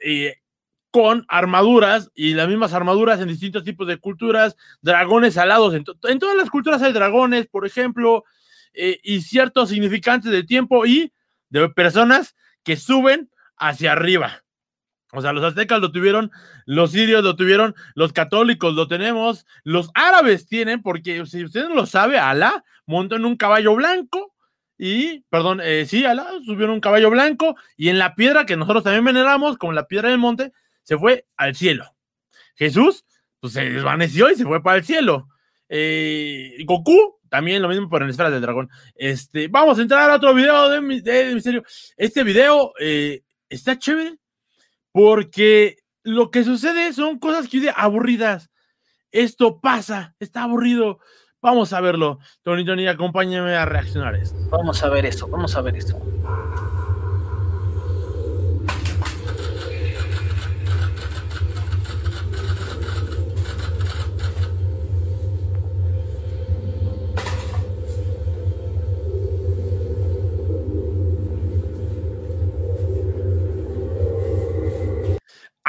con 0.94 1.26
armaduras 1.26 2.12
y 2.14 2.34
las 2.34 2.46
mismas 2.46 2.72
armaduras 2.72 3.18
en 3.18 3.26
distintos 3.26 3.64
tipos 3.64 3.84
de 3.88 3.96
culturas, 3.96 4.56
dragones 4.80 5.36
alados. 5.36 5.74
En, 5.74 5.82
todas 5.82 6.36
las 6.36 6.50
culturas 6.50 6.82
hay 6.82 6.92
dragones, 6.92 7.48
por 7.48 7.66
ejemplo, 7.66 8.22
eh, 8.74 9.00
y 9.02 9.22
ciertos 9.22 9.70
significantes 9.70 10.30
de 10.30 10.44
tiempo 10.44 10.86
y 10.86 11.12
de 11.48 11.68
personas 11.68 12.36
que 12.62 12.76
suben 12.76 13.28
hacia 13.56 13.90
arriba. 13.90 14.44
O 15.10 15.20
sea, 15.20 15.32
los 15.32 15.42
aztecas 15.42 15.80
lo 15.80 15.90
tuvieron, 15.90 16.30
los 16.64 16.92
sirios 16.92 17.24
lo 17.24 17.34
tuvieron, 17.34 17.74
los 17.96 18.12
católicos 18.12 18.72
lo 18.72 18.86
tenemos, 18.86 19.46
los 19.64 19.90
árabes 19.94 20.46
tienen, 20.46 20.80
porque 20.80 21.26
si 21.26 21.42
usted 21.42 21.68
no 21.68 21.74
lo 21.74 21.86
sabe, 21.86 22.20
Alá 22.20 22.64
montó 22.86 23.16
en 23.16 23.24
un 23.24 23.36
caballo 23.36 23.74
blanco 23.74 24.32
y, 24.78 25.22
perdón, 25.22 25.60
eh, 25.60 25.86
sí, 25.88 26.04
Alá 26.04 26.28
subió 26.46 26.66
en 26.66 26.70
un 26.70 26.80
caballo 26.80 27.10
blanco 27.10 27.56
y 27.76 27.88
en 27.88 27.98
la 27.98 28.14
piedra 28.14 28.46
que 28.46 28.56
nosotros 28.56 28.84
también 28.84 29.04
veneramos, 29.04 29.58
como 29.58 29.72
la 29.72 29.88
piedra 29.88 30.10
del 30.10 30.18
monte, 30.18 30.52
se 30.84 30.96
fue 30.96 31.26
al 31.36 31.56
cielo. 31.56 31.84
Jesús, 32.54 33.04
pues 33.40 33.52
se 33.52 33.68
desvaneció 33.68 34.30
y 34.30 34.36
se 34.36 34.44
fue 34.44 34.62
para 34.62 34.78
el 34.78 34.84
cielo. 34.84 35.28
Eh, 35.68 36.56
Goku, 36.64 37.18
también 37.28 37.62
lo 37.62 37.68
mismo, 37.68 37.88
pero 37.90 38.04
en 38.04 38.10
esferas 38.10 38.30
del 38.30 38.42
dragón. 38.42 38.70
Este, 38.94 39.48
vamos 39.48 39.78
a 39.78 39.82
entrar 39.82 40.08
a 40.08 40.16
otro 40.16 40.32
video 40.34 40.68
de, 40.68 40.80
misterio. 40.80 41.64
Este 41.96 42.22
video 42.22 42.72
eh, 42.78 43.22
está 43.48 43.76
chévere 43.78 44.18
porque 44.92 45.78
lo 46.04 46.30
que 46.30 46.44
sucede 46.44 46.92
son 46.92 47.18
cosas 47.18 47.48
que 47.48 47.72
aburridas. 47.74 48.50
Esto 49.10 49.60
pasa, 49.60 50.14
está 50.20 50.44
aburrido. 50.44 51.00
Vamos 51.40 51.72
a 51.72 51.80
verlo. 51.80 52.20
Tony, 52.42 52.64
Tony, 52.64 52.86
acompáñame 52.86 53.54
a 53.54 53.64
reaccionar 53.64 54.14
esto. 54.14 54.36
Vamos 54.50 54.82
a 54.82 54.88
ver 54.88 55.04
esto, 55.06 55.26
vamos 55.28 55.56
a 55.56 55.60
ver 55.60 55.76
esto. 55.76 56.00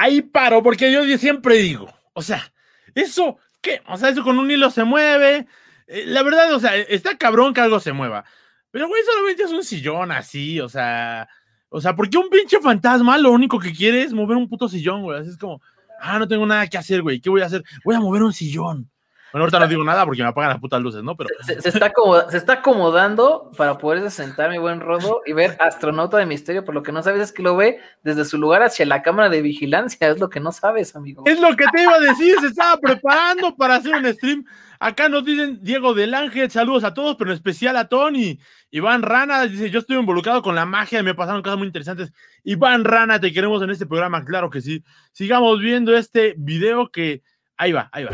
Ahí 0.06 0.22
paro, 0.22 0.64
porque 0.64 0.92
yo 0.92 1.04
siempre 1.18 1.58
digo, 1.58 1.92
o 2.14 2.22
sea, 2.22 2.52
eso, 2.94 3.38
¿qué? 3.62 3.82
O 3.88 3.98
sea, 3.98 4.10
eso 4.10 4.24
con 4.24 4.40
un 4.40 4.50
hilo 4.50 4.70
se 4.70 4.84
mueve. 4.84 5.48
Eh, 5.88 6.06
la 6.08 6.24
verdad, 6.24 6.54
o 6.54 6.60
sea, 6.60 6.76
está 6.76 7.18
cabrón 7.18 7.54
que 7.54 7.62
algo 7.62 7.80
se 7.80 7.94
mueva. 7.94 8.24
Pero, 8.72 8.88
güey, 8.88 9.04
solamente 9.04 9.44
es 9.44 9.52
un 9.52 9.64
sillón 9.64 10.12
así, 10.12 10.60
o 10.60 10.70
sea, 10.70 11.28
o 11.70 11.82
sea, 11.82 11.96
porque 11.96 12.18
un 12.18 12.30
pinche 12.30 12.60
fantasma 12.60 13.18
lo 13.18 13.32
único 13.32 13.60
que 13.60 13.74
quiere 13.74 14.04
es 14.04 14.14
mover 14.14 14.38
un 14.38 14.48
puto 14.48 14.70
sillón, 14.70 15.04
güey. 15.04 15.20
Así 15.20 15.30
es 15.30 15.38
como, 15.38 15.62
ah, 16.00 16.20
no 16.20 16.28
tengo 16.28 16.46
nada 16.46 16.68
que 16.68 16.78
hacer, 16.78 17.02
güey. 17.02 17.20
¿Qué 17.20 17.30
voy 17.30 17.42
a 17.42 17.46
hacer? 17.46 17.64
Voy 17.84 17.96
a 17.96 18.00
mover 18.00 18.24
un 18.24 18.34
sillón. 18.34 18.90
Bueno, 19.36 19.44
ahorita 19.44 19.60
no 19.60 19.68
digo 19.68 19.84
nada 19.84 20.06
porque 20.06 20.22
me 20.22 20.30
apagan 20.30 20.52
las 20.52 20.62
putas 20.62 20.82
luces, 20.82 21.04
¿no? 21.04 21.18
Pero. 21.18 21.30
Se, 21.46 21.56
está, 21.68 21.92
se 22.30 22.38
está 22.38 22.54
acomodando 22.54 23.52
para 23.58 23.78
poderse 23.78 24.10
sentar, 24.10 24.50
mi 24.50 24.58
buen 24.58 24.80
Rodo, 24.80 25.24
y 25.26 25.34
ver 25.34 25.58
Astronauta 25.60 26.16
de 26.16 26.26
Misterio, 26.26 26.64
por 26.64 26.74
lo 26.74 26.84
que 26.84 26.94
no 26.94 27.04
sabes 27.04 27.22
es 27.22 27.32
que 27.34 27.44
lo 27.44 27.58
ve 27.58 27.82
desde 28.02 28.24
su 28.24 28.38
lugar 28.38 28.64
hacia 28.64 28.86
la 28.86 29.02
cámara 29.02 29.28
de 29.28 29.42
vigilancia. 29.42 30.08
Es 30.08 30.22
lo 30.22 30.30
que 30.30 30.40
no 30.40 30.54
sabes, 30.54 30.96
amigo. 30.96 31.24
Es 31.26 31.42
lo 31.42 31.54
que 31.54 31.66
te 31.76 31.84
iba 31.84 31.96
a 31.96 32.00
decir, 32.00 32.38
se 32.40 32.48
estaba 32.48 32.78
preparando 32.78 33.54
para 33.58 33.76
hacer 33.76 33.94
un 33.96 34.06
stream. 34.06 34.46
Acá 34.80 35.10
nos 35.10 35.26
dicen 35.26 35.60
Diego 35.62 35.94
del 35.94 36.14
Ángel, 36.14 36.50
saludos 36.50 36.86
a 36.86 36.94
todos, 36.94 37.18
pero 37.18 37.32
en 37.32 37.36
especial 37.36 37.76
a 37.76 37.90
Tony. 37.90 38.40
Iván 38.72 39.02
Rana 39.02 39.42
dice: 39.48 39.70
Yo 39.70 39.80
estoy 39.80 39.98
involucrado 39.98 40.42
con 40.44 40.56
la 40.56 40.66
magia 40.66 41.02
y 41.02 41.04
me 41.04 41.14
pasaron 41.14 41.42
cosas 41.42 41.58
muy 41.58 41.68
interesantes. 41.68 42.14
Iván 42.46 42.86
Rana, 42.86 43.20
te 43.20 43.34
queremos 43.34 43.62
en 43.62 43.70
este 43.70 43.86
programa, 43.86 44.24
claro 44.24 44.50
que 44.50 44.62
sí. 44.62 44.82
Sigamos 45.12 45.60
viendo 45.60 45.94
este 45.94 46.36
video 46.38 46.90
que. 46.90 47.22
Ahí 47.58 47.74
va, 47.74 47.90
ahí 47.92 48.06
va. 48.06 48.12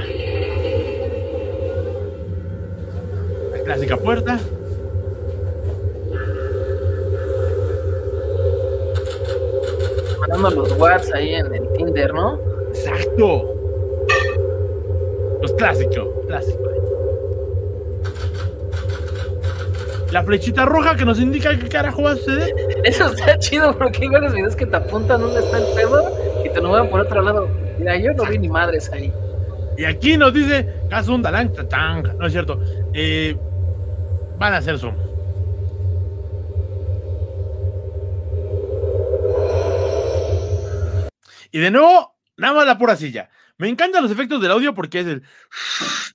Clásica 3.63 3.97
puerta. 3.97 4.39
Mandando 10.19 10.49
los 10.51 10.71
whats 10.79 11.13
ahí 11.13 11.35
en 11.35 11.53
el 11.53 11.67
Tinder, 11.73 12.13
¿no? 12.13 12.39
Exacto. 12.69 13.55
Los 15.41 15.53
clásicos, 15.53 16.07
clásico. 16.27 16.71
La 20.11 20.23
flechita 20.23 20.65
roja 20.65 20.95
que 20.97 21.05
nos 21.05 21.19
indica 21.19 21.57
qué 21.57 21.69
carajo 21.69 22.03
va 22.03 22.11
a 22.11 22.15
suceder. 22.17 22.53
Eso 22.83 23.07
está 23.13 23.39
chido 23.39 23.77
porque 23.77 23.99
hay 24.01 24.09
varios 24.09 24.33
videos 24.33 24.55
que 24.57 24.65
te 24.65 24.75
apuntan 24.75 25.21
dónde 25.21 25.39
está 25.39 25.57
el 25.57 25.73
pedo 25.73 26.11
y 26.43 26.49
te 26.49 26.61
lo 26.61 26.69
mueven 26.69 26.89
por 26.89 26.99
otro 26.99 27.21
lado. 27.21 27.47
Mira, 27.79 27.95
yo 27.97 28.13
no 28.13 28.25
vi 28.25 28.37
ni 28.37 28.49
madres 28.49 28.91
ahí. 28.91 29.11
Y 29.77 29.85
aquí 29.85 30.17
nos 30.17 30.33
dice, 30.33 30.67
caso 30.89 31.15
un 31.15 31.21
dalán, 31.21 31.51
no 32.19 32.27
es 32.27 32.33
cierto. 32.33 32.59
Eh, 32.93 33.37
Van 34.41 34.55
a 34.55 34.57
hacer 34.57 34.79
zoom. 34.79 34.95
Y 41.51 41.59
de 41.59 41.69
nuevo, 41.69 42.15
nada 42.37 42.55
más 42.55 42.65
la 42.65 42.79
pura 42.79 42.95
silla. 42.95 43.29
Me 43.59 43.69
encantan 43.69 44.01
los 44.01 44.11
efectos 44.11 44.41
del 44.41 44.49
audio 44.49 44.73
porque 44.73 45.01
es 45.01 45.05
el. 45.05 45.23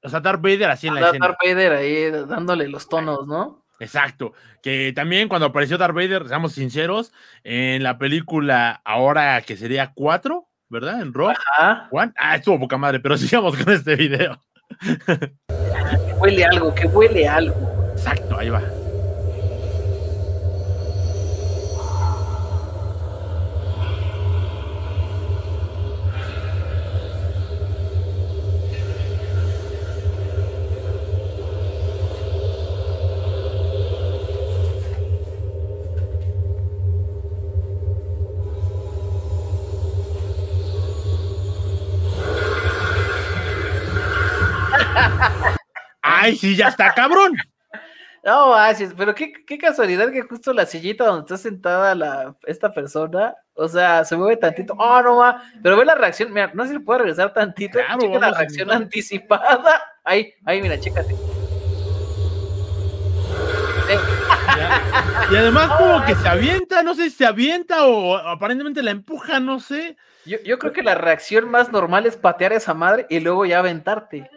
O 0.03 0.09
sea, 0.09 0.19
Darth 0.19 0.43
Vader 0.43 0.71
así 0.71 0.89
en 0.89 0.97
la 0.97 1.03
escena. 1.03 1.25
Darth 1.25 1.39
Vader 1.41 1.73
ahí 1.75 2.11
dándole 2.27 2.67
los 2.67 2.89
tonos, 2.89 3.29
¿no? 3.29 3.65
Exacto. 3.79 4.33
Que 4.61 4.93
también 4.93 5.29
cuando 5.29 5.47
apareció 5.47 5.79
Darth 5.79 5.95
Vader, 5.95 6.27
seamos 6.27 6.51
sinceros, 6.51 7.13
en 7.45 7.85
la 7.85 7.97
película 7.97 8.81
ahora 8.85 9.41
que 9.43 9.57
sería 9.57 9.93
4, 9.95 10.49
¿verdad? 10.69 11.01
En 11.01 11.15
Rock. 11.15 11.39
Ajá. 11.59 11.89
Ah, 12.17 12.35
estuvo 12.35 12.59
poca 12.59 12.77
madre, 12.77 12.99
pero 12.99 13.17
sigamos 13.19 13.57
con 13.57 13.73
este 13.73 13.95
video. 13.95 14.41
Que 15.47 16.13
huele 16.19 16.45
algo, 16.45 16.75
que 16.75 16.89
huele 16.89 17.29
algo. 17.29 17.76
Exacto, 17.97 18.39
ahí 18.39 18.51
va. 18.51 18.61
Ay, 46.03 46.37
sí, 46.37 46.57
ya 46.57 46.69
está 46.69 46.93
cabrón. 46.95 47.37
No, 48.27 48.57
pero 48.97 49.15
qué, 49.15 49.33
qué, 49.47 49.57
casualidad 49.57 50.11
que 50.11 50.23
justo 50.23 50.53
la 50.53 50.67
sillita 50.67 51.07
donde 51.07 51.21
está 51.21 51.37
sentada 51.37 51.95
la, 51.95 52.35
esta 52.45 52.75
persona, 52.75 53.37
o 53.55 53.69
sea, 53.69 54.05
se 54.05 54.17
mueve 54.17 54.37
tantito. 54.37 54.75
Oh, 54.77 55.01
no 55.01 55.19
va. 55.19 55.45
Pero 55.63 55.77
ve 55.77 55.85
la 55.85 55.95
reacción, 55.95 56.33
mira, 56.33 56.51
no 56.53 56.67
sé 56.67 56.73
si 56.73 56.79
puede 56.81 56.99
regresar 56.99 57.33
tantito. 57.33 57.79
Claro, 57.79 58.19
la 58.19 58.33
reacción 58.33 58.73
anticipada. 58.73 59.81
Ahí, 60.03 60.35
ahí, 60.45 60.61
mira, 60.61 60.81
chécate. 60.81 61.15
Y 65.31 65.37
además 65.37 65.71
como 65.79 66.05
que 66.05 66.17
se 66.17 66.29
avienta, 66.29 66.83
no 66.83 66.97
sé 66.97 67.11
si 67.11 67.17
se 67.19 67.27
avienta 67.27 67.87
o 67.87 68.17
aparentemente 68.17 68.83
la 68.83 68.91
empuja, 68.91 69.39
no 69.39 69.61
sé. 69.61 69.97
Yo, 70.25 70.39
yo 70.45 70.59
creo 70.59 70.73
que 70.73 70.83
la 70.83 70.97
reacción 70.97 71.49
más 71.49 71.71
normal 71.71 72.07
es 72.07 72.17
patear 72.17 72.53
a 72.53 72.57
esa 72.57 72.75
madre 72.75 73.07
y 73.09 73.21
luego 73.21 73.47
ya 73.47 73.61
aventarte. 73.61 74.29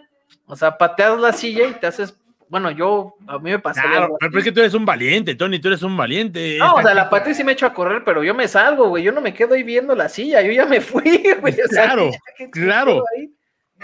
O 0.46 0.56
sea, 0.56 0.78
pateas 0.78 1.20
la 1.20 1.34
silla 1.34 1.68
y 1.68 1.74
te 1.74 1.88
haces 1.88 2.19
bueno, 2.50 2.72
yo, 2.72 3.16
a 3.28 3.38
mí 3.38 3.52
me 3.52 3.60
pasó. 3.60 3.82
Claro, 3.82 4.18
pero 4.20 4.40
es 4.40 4.44
que 4.44 4.52
tú 4.52 4.60
eres 4.60 4.74
un 4.74 4.84
valiente, 4.84 5.36
Tony, 5.36 5.60
tú 5.60 5.68
eres 5.68 5.84
un 5.84 5.96
valiente. 5.96 6.58
No, 6.58 6.74
o 6.74 6.82
sea, 6.82 6.96
la 6.96 7.08
parte 7.08 7.36
sí 7.36 7.44
me 7.44 7.52
echo 7.52 7.68
a 7.68 7.74
correr, 7.74 8.04
pero 8.04 8.24
yo 8.24 8.34
me 8.34 8.48
salgo, 8.48 8.90
güey. 8.90 9.04
Yo 9.04 9.12
no 9.12 9.22
me 9.22 9.36
quedo 9.36 9.54
ahí 9.54 9.62
viendo 9.62 9.94
la 9.96 10.10
silla, 10.10 10.42
yo 10.42 10.52
ya 10.52 10.66
me 10.66 10.82
fui, 10.82 11.24
güey. 11.40 11.56
claro, 11.70 12.10
claro. 12.52 13.04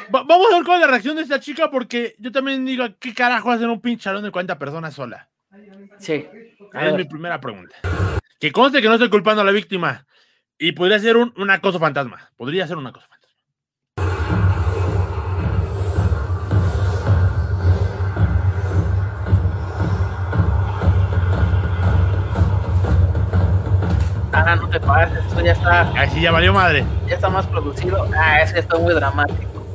vamos 0.10 0.48
a 0.52 0.56
ver 0.56 0.66
cuál 0.66 0.78
es 0.78 0.88
la 0.88 0.92
reacción 0.92 1.16
de 1.16 1.22
esta 1.22 1.40
chica, 1.40 1.70
porque 1.70 2.16
yo 2.18 2.32
también 2.32 2.66
digo, 2.66 2.86
¿qué 3.00 3.14
carajo 3.14 3.52
hacen 3.52 3.70
un 3.70 3.80
pinchalón 3.80 4.24
de 4.24 4.32
40 4.32 4.58
personas 4.58 4.96
sola? 4.96 5.30
Sí. 6.00 6.28
es 6.74 6.94
mi 6.94 7.04
primera 7.06 7.40
pregunta. 7.40 7.76
Que 8.40 8.52
conste 8.52 8.82
que 8.82 8.88
no 8.88 8.96
estoy 8.96 9.10
culpando 9.10 9.44
a 9.44 9.46
la 9.46 9.52
víctima. 9.52 10.06
Y 10.58 10.72
podría 10.72 11.00
ser 11.00 11.18
un, 11.18 11.34
un 11.38 11.50
acoso 11.52 11.80
fantasma. 11.80 12.32
Podría 12.36 12.66
ser 12.66 12.78
un 12.78 12.88
acoso 12.88 13.08
fantasma. 13.08 13.15
Ah, 24.48 24.56
no 24.56 24.70
te 24.70 24.80
pases, 24.80 25.25
esto 25.25 25.42
ya 25.42 25.54
está. 25.54 25.82
Así 26.00 26.22
ya 26.22 26.32
valió 26.32 26.54
madre. 26.54 26.86
Ya 27.08 27.16
está 27.16 27.30
más 27.30 27.48
producido. 27.48 28.08
Ah, 28.16 28.42
es 28.44 28.54
que 28.54 28.60
está 28.60 28.78
muy 28.78 28.94
dramático. 28.94 29.66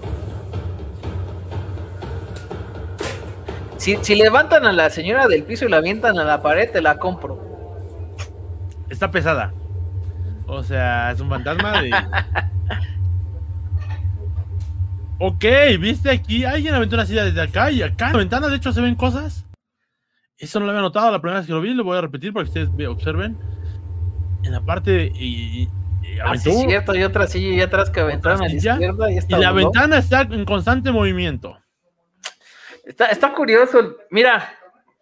Si, 3.79 3.97
si 3.97 4.15
levantan 4.15 4.65
a 4.67 4.73
la 4.73 4.89
señora 4.89 5.27
del 5.27 5.43
piso 5.43 5.65
y 5.65 5.71
la 5.71 5.79
avientan 5.79 6.17
a 6.21 6.25
la 6.25 6.41
pared, 6.41 6.71
te 6.71 6.81
la 6.81 6.99
compro. 6.99 8.17
Está 8.89 9.11
pesada. 9.11 9.53
O 10.47 10.63
sea, 10.63 11.11
es 11.11 11.21
un 11.21 11.29
fantasma 11.29 11.83
de. 11.83 11.91
ok, 15.19 15.45
viste 15.81 16.11
aquí, 16.11 16.45
alguien 16.45 16.75
aventó 16.75 16.95
una 16.95 17.07
silla 17.07 17.25
desde 17.25 17.43
acá 17.43 17.73
y 17.73 17.83
acá 17.83 18.07
en 18.07 18.13
la 18.13 18.19
ventana, 18.19 18.47
de 18.47 18.55
hecho, 18.55 18.73
se 18.73 18.81
ven 18.81 18.95
cosas. 18.95 19.47
Eso 20.39 20.61
no 20.61 20.67
lo 20.67 20.71
había 20.71 20.83
notado 20.83 21.11
la 21.11 21.21
primera 21.21 21.41
vez 21.41 21.49
que 21.49 21.53
lo 21.53 21.61
vi, 21.61 21.75
lo 21.75 21.83
voy 21.83 21.99
a 21.99 22.03
repetir 22.03 22.33
para 22.33 22.45
que 22.45 22.51
ustedes 22.51 22.89
observen 22.89 23.37
en 24.43 24.53
la 24.53 24.61
parte 24.61 25.13
y, 25.15 25.69
ah, 26.23 26.37
sí, 26.37 26.53
cierto, 26.67 26.93
hay 26.93 27.03
otra 27.03 27.27
silla 27.27 27.55
y 27.55 27.61
atrás 27.61 27.91
que 27.91 28.01
aventaron 28.01 28.43
a 28.43 28.49
la 28.49 28.55
izquierda 28.55 29.11
y, 29.11 29.19
y 29.29 29.35
la 29.35 29.53
ventana 29.53 29.99
está 29.99 30.23
en 30.23 30.45
constante 30.45 30.91
movimiento. 30.91 31.59
Está, 32.85 33.07
está 33.07 33.33
curioso. 33.33 33.97
Mira, 34.11 34.53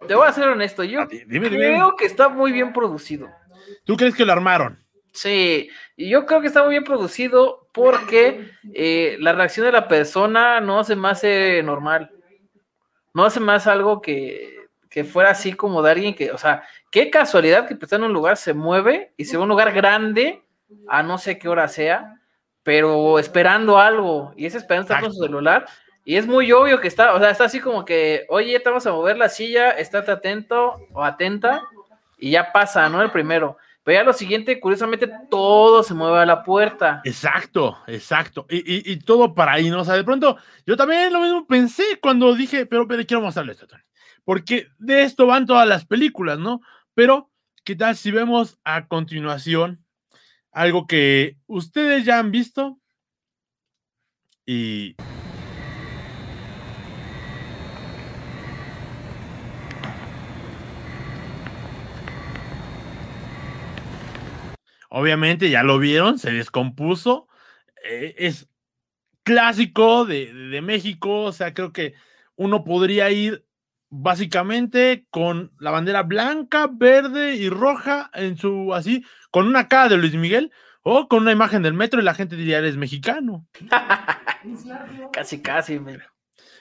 te 0.07 0.15
voy 0.15 0.29
a 0.29 0.33
ser 0.33 0.49
honesto. 0.49 0.85
Yo 0.85 1.03
ah, 1.03 1.09
creo 1.09 1.97
que 1.97 2.05
está 2.05 2.29
muy 2.29 2.53
bien 2.53 2.73
producido. 2.73 3.29
¿Tú 3.85 3.97
crees 3.97 4.15
que 4.15 4.25
lo 4.25 4.33
armaron? 4.33 4.79
Sí, 5.13 5.71
y 5.97 6.09
yo 6.11 6.27
creo 6.27 6.41
que 6.41 6.47
está 6.47 6.63
muy 6.63 6.71
bien 6.71 6.85
producido, 6.85 7.69
porque 7.73 8.51
eh, 8.75 9.17
la 9.21 9.33
reacción 9.33 9.67
de 9.67 9.73
la 9.73 9.89
persona 9.89 10.61
no 10.61 10.85
se 10.85 10.95
me 10.97 11.09
hace 11.09 11.63
normal. 11.63 12.11
No 13.15 13.25
hace 13.25 13.41
más 13.41 13.67
algo 13.67 14.01
que, 14.01 14.69
que 14.91 15.05
fuera 15.05 15.31
así 15.31 15.55
como 15.55 15.83
de 15.83 15.91
alguien 15.91 16.15
que, 16.15 16.31
o 16.31 16.39
sea, 16.39 16.63
qué 16.91 17.11
casualidad 17.11 17.67
que 17.67 17.75
está 17.75 17.97
en 17.97 18.05
un 18.05 18.13
lugar, 18.13 18.37
se 18.37 18.55
mueve 18.55 19.13
y 19.17 19.25
se 19.25 19.37
va 19.37 19.43
a 19.43 19.45
un 19.45 19.51
lugar 19.51 19.73
grande, 19.73 20.43
a 20.89 21.03
no 21.03 21.19
sé 21.19 21.39
qué 21.39 21.49
hora 21.49 21.69
sea, 21.69 22.21
pero 22.63 23.19
esperando 23.19 23.79
algo, 23.79 24.33
y 24.37 24.47
ese 24.47 24.59
esperando 24.59 24.89
está 24.89 25.01
con 25.01 25.13
su 25.13 25.23
celular, 25.23 25.67
y 26.05 26.17
es 26.17 26.27
muy 26.27 26.51
obvio 26.53 26.81
que 26.81 26.89
está, 26.89 27.15
o 27.15 27.19
sea, 27.19 27.31
está 27.31 27.45
así 27.45 27.61
como 27.61 27.85
que, 27.85 28.25
oye, 28.29 28.59
te 28.61 28.69
vamos 28.69 28.87
a 28.87 28.93
mover 28.93 29.17
la 29.17 29.29
silla, 29.29 29.71
estate 29.71 30.11
atento 30.11 30.81
o 30.93 31.05
atenta, 31.05 31.63
y 32.19 32.31
ya 32.31 32.53
pasa, 32.53 32.89
¿no? 32.89 33.01
El 33.03 33.11
primero. 33.11 33.57
Pero 33.85 34.01
ya 34.01 34.05
lo 34.05 34.13
siguiente, 34.13 34.61
curiosamente, 34.61 35.11
todo 35.31 35.83
se 35.83 35.95
mueve 35.95 36.19
a 36.19 36.27
la 36.27 36.43
puerta. 36.43 37.01
Exacto, 37.05 37.79
exacto. 37.87 38.45
Y, 38.51 38.97
todo 38.99 39.35
para 39.35 39.53
ahí, 39.53 39.71
¿no? 39.71 39.81
O 39.81 39.85
sea, 39.85 39.95
de 39.95 40.05
pronto, 40.05 40.37
yo 40.67 40.77
también 40.77 41.11
lo 41.13 41.21
mismo 41.21 41.47
pensé 41.47 41.99
cuando 42.01 42.35
dije, 42.35 42.67
pero, 42.67 42.87
pero 42.87 43.07
quiero 43.07 43.23
mostrarle 43.23 43.53
esto, 43.53 43.67
Tony. 43.67 43.83
Porque 44.25 44.69
de 44.79 45.05
esto 45.05 45.27
van 45.27 45.47
todas 45.47 45.67
las 45.67 45.87
películas, 45.87 46.39
¿no? 46.39 46.61
Pero, 46.99 47.31
¿qué 47.63 47.77
tal 47.77 47.95
si 47.95 48.11
vemos 48.11 48.59
a 48.65 48.89
continuación 48.89 49.87
algo 50.51 50.89
que 50.89 51.39
ustedes 51.47 52.05
ya 52.05 52.19
han 52.19 52.33
visto? 52.33 52.81
Y 54.45 54.97
Obviamente 64.89 65.51
ya 65.51 65.63
lo 65.63 65.79
vieron, 65.79 66.19
se 66.19 66.33
descompuso. 66.33 67.29
Eh, 67.85 68.17
es 68.19 68.49
clásico 69.23 70.05
de, 70.05 70.33
de, 70.35 70.63
México, 70.63 71.23
o 71.23 71.33
sea, 71.33 71.55
creo 71.55 71.73
que 71.73 71.95
uno 72.35 72.65
podría 72.65 73.09
ir 73.13 73.48
básicamente 73.91 75.07
con 75.11 75.53
la 75.59 75.71
bandera 75.71 76.03
blanca, 76.03 76.69
verde 76.71 77.37
y 77.37 77.49
roja 77.49 78.11
en 78.15 78.37
su 78.37 78.75
así, 78.75 79.05
con 79.31 79.47
una 79.47 79.69
cara 79.69 79.89
de 79.89 79.97
Luis 79.97 80.15
Miguel 80.15 80.53
o 80.83 81.09
con 81.09 81.23
una 81.23 81.33
imagen 81.33 81.63
del 81.63 81.75
metro 81.75 82.01
y 82.01 82.05
la 82.05 82.15
gente 82.15 82.37
diría 82.37 82.59
eres 82.59 82.77
mexicano. 82.77 83.47
casi, 85.13 85.43
casi. 85.43 85.81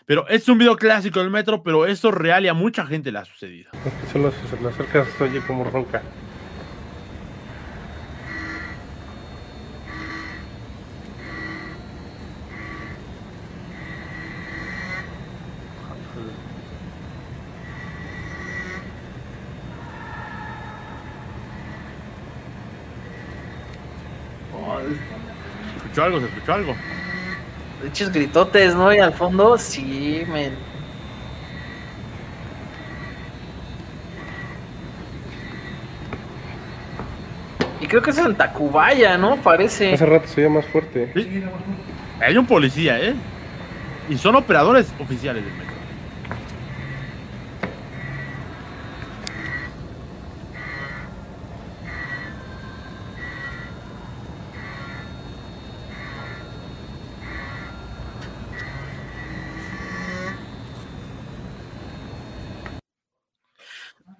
Pero 0.06 0.28
es 0.30 0.48
un 0.48 0.58
video 0.58 0.78
clásico 0.78 1.20
del 1.20 1.30
metro, 1.30 1.64
pero 1.64 1.86
eso 1.86 2.12
real 2.12 2.46
y 2.46 2.48
a 2.48 2.54
mucha 2.54 2.86
gente 2.86 3.12
le 3.12 3.20
ha 3.20 3.26
sucedido. 3.26 3.72
Solo 4.12 4.32
se 4.32 4.62
le 4.62 4.70
acerca, 4.70 5.06
oye 5.22 5.42
como 5.46 5.64
ronca. 5.66 6.02
Escuchó 25.98 26.04
algo? 26.04 26.20
¿Se 26.20 26.26
escuchó 26.28 26.54
algo? 26.54 26.76
Hechos 27.86 28.12
gritotes, 28.12 28.76
¿no? 28.76 28.94
Y 28.94 29.00
al 29.00 29.14
fondo, 29.14 29.58
sí, 29.58 30.24
men. 30.32 30.54
Y 37.80 37.88
creo 37.88 38.02
que 38.02 38.10
es 38.10 38.18
en 38.18 38.36
Tacubaya, 38.36 39.18
¿no? 39.18 39.38
Parece. 39.38 39.94
Hace 39.94 40.06
rato 40.06 40.28
se 40.28 40.50
más 40.50 40.66
fuerte. 40.66 41.12
Hay 42.20 42.38
un 42.38 42.46
policía, 42.46 43.00
¿eh? 43.00 43.14
Y 44.10 44.18
son 44.18 44.36
operadores 44.36 44.92
oficiales 45.00 45.44
del 45.44 45.54
metro. 45.54 45.67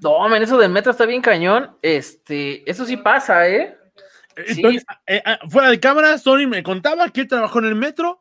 No, 0.08 0.30
men, 0.30 0.42
eso 0.42 0.58
del 0.58 0.72
metro 0.72 0.92
está 0.94 1.06
bien 1.06 1.22
cañón. 1.22 1.76
Este, 1.82 2.70
eso 2.70 2.86
sí 2.86 2.96
pasa, 2.96 3.46
¿eh? 3.50 3.78
eh, 4.38 4.80
eh 5.06 5.22
ah, 5.26 5.40
fuera 5.50 5.70
de 5.70 5.82
cámara, 5.82 6.18
Sony 6.18 6.48
me 6.48 6.64
contaba 6.64 7.10
que 7.10 7.26
trabajó 7.26 7.60
en 7.60 7.66
el 7.66 7.76
metro 7.76 8.20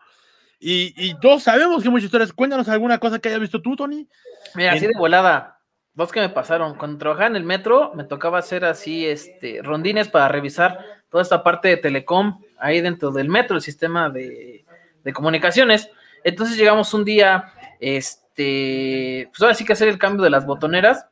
y, 0.58 1.14
todos 1.20 1.44
sabemos 1.44 1.84
que 1.84 1.88
muchas 1.88 2.06
historias. 2.06 2.32
Cuéntanos 2.32 2.68
alguna 2.68 2.98
cosa 2.98 3.20
que 3.20 3.28
hayas 3.28 3.40
visto 3.40 3.62
tú, 3.62 3.76
Tony. 3.76 4.08
Mira, 4.56 4.72
así 4.72 4.84
de 4.84 4.94
volada. 4.98 5.60
Dos 5.94 6.10
que 6.10 6.18
me 6.18 6.28
pasaron. 6.28 6.74
Cuando 6.74 6.98
trabajaba 6.98 7.28
en 7.28 7.36
el 7.36 7.44
metro, 7.44 7.92
me 7.94 8.02
tocaba 8.02 8.38
hacer 8.38 8.64
así, 8.64 9.06
este, 9.06 9.60
rondines 9.62 10.08
para 10.08 10.26
revisar 10.26 10.80
toda 11.08 11.22
esta 11.22 11.44
parte 11.44 11.68
de 11.68 11.76
telecom 11.76 12.42
ahí 12.58 12.80
dentro 12.80 13.12
del 13.12 13.28
metro, 13.28 13.54
el 13.54 13.62
sistema 13.62 14.10
de, 14.10 14.64
de 15.04 15.12
comunicaciones. 15.12 15.88
Entonces 16.24 16.56
llegamos 16.56 16.92
un 16.94 17.04
día, 17.04 17.52
este, 17.78 19.28
pues 19.30 19.40
ahora 19.40 19.54
sí 19.54 19.64
que 19.64 19.74
hacer 19.74 19.86
el 19.86 19.98
cambio 19.98 20.24
de 20.24 20.30
las 20.30 20.46
botoneras 20.46 21.06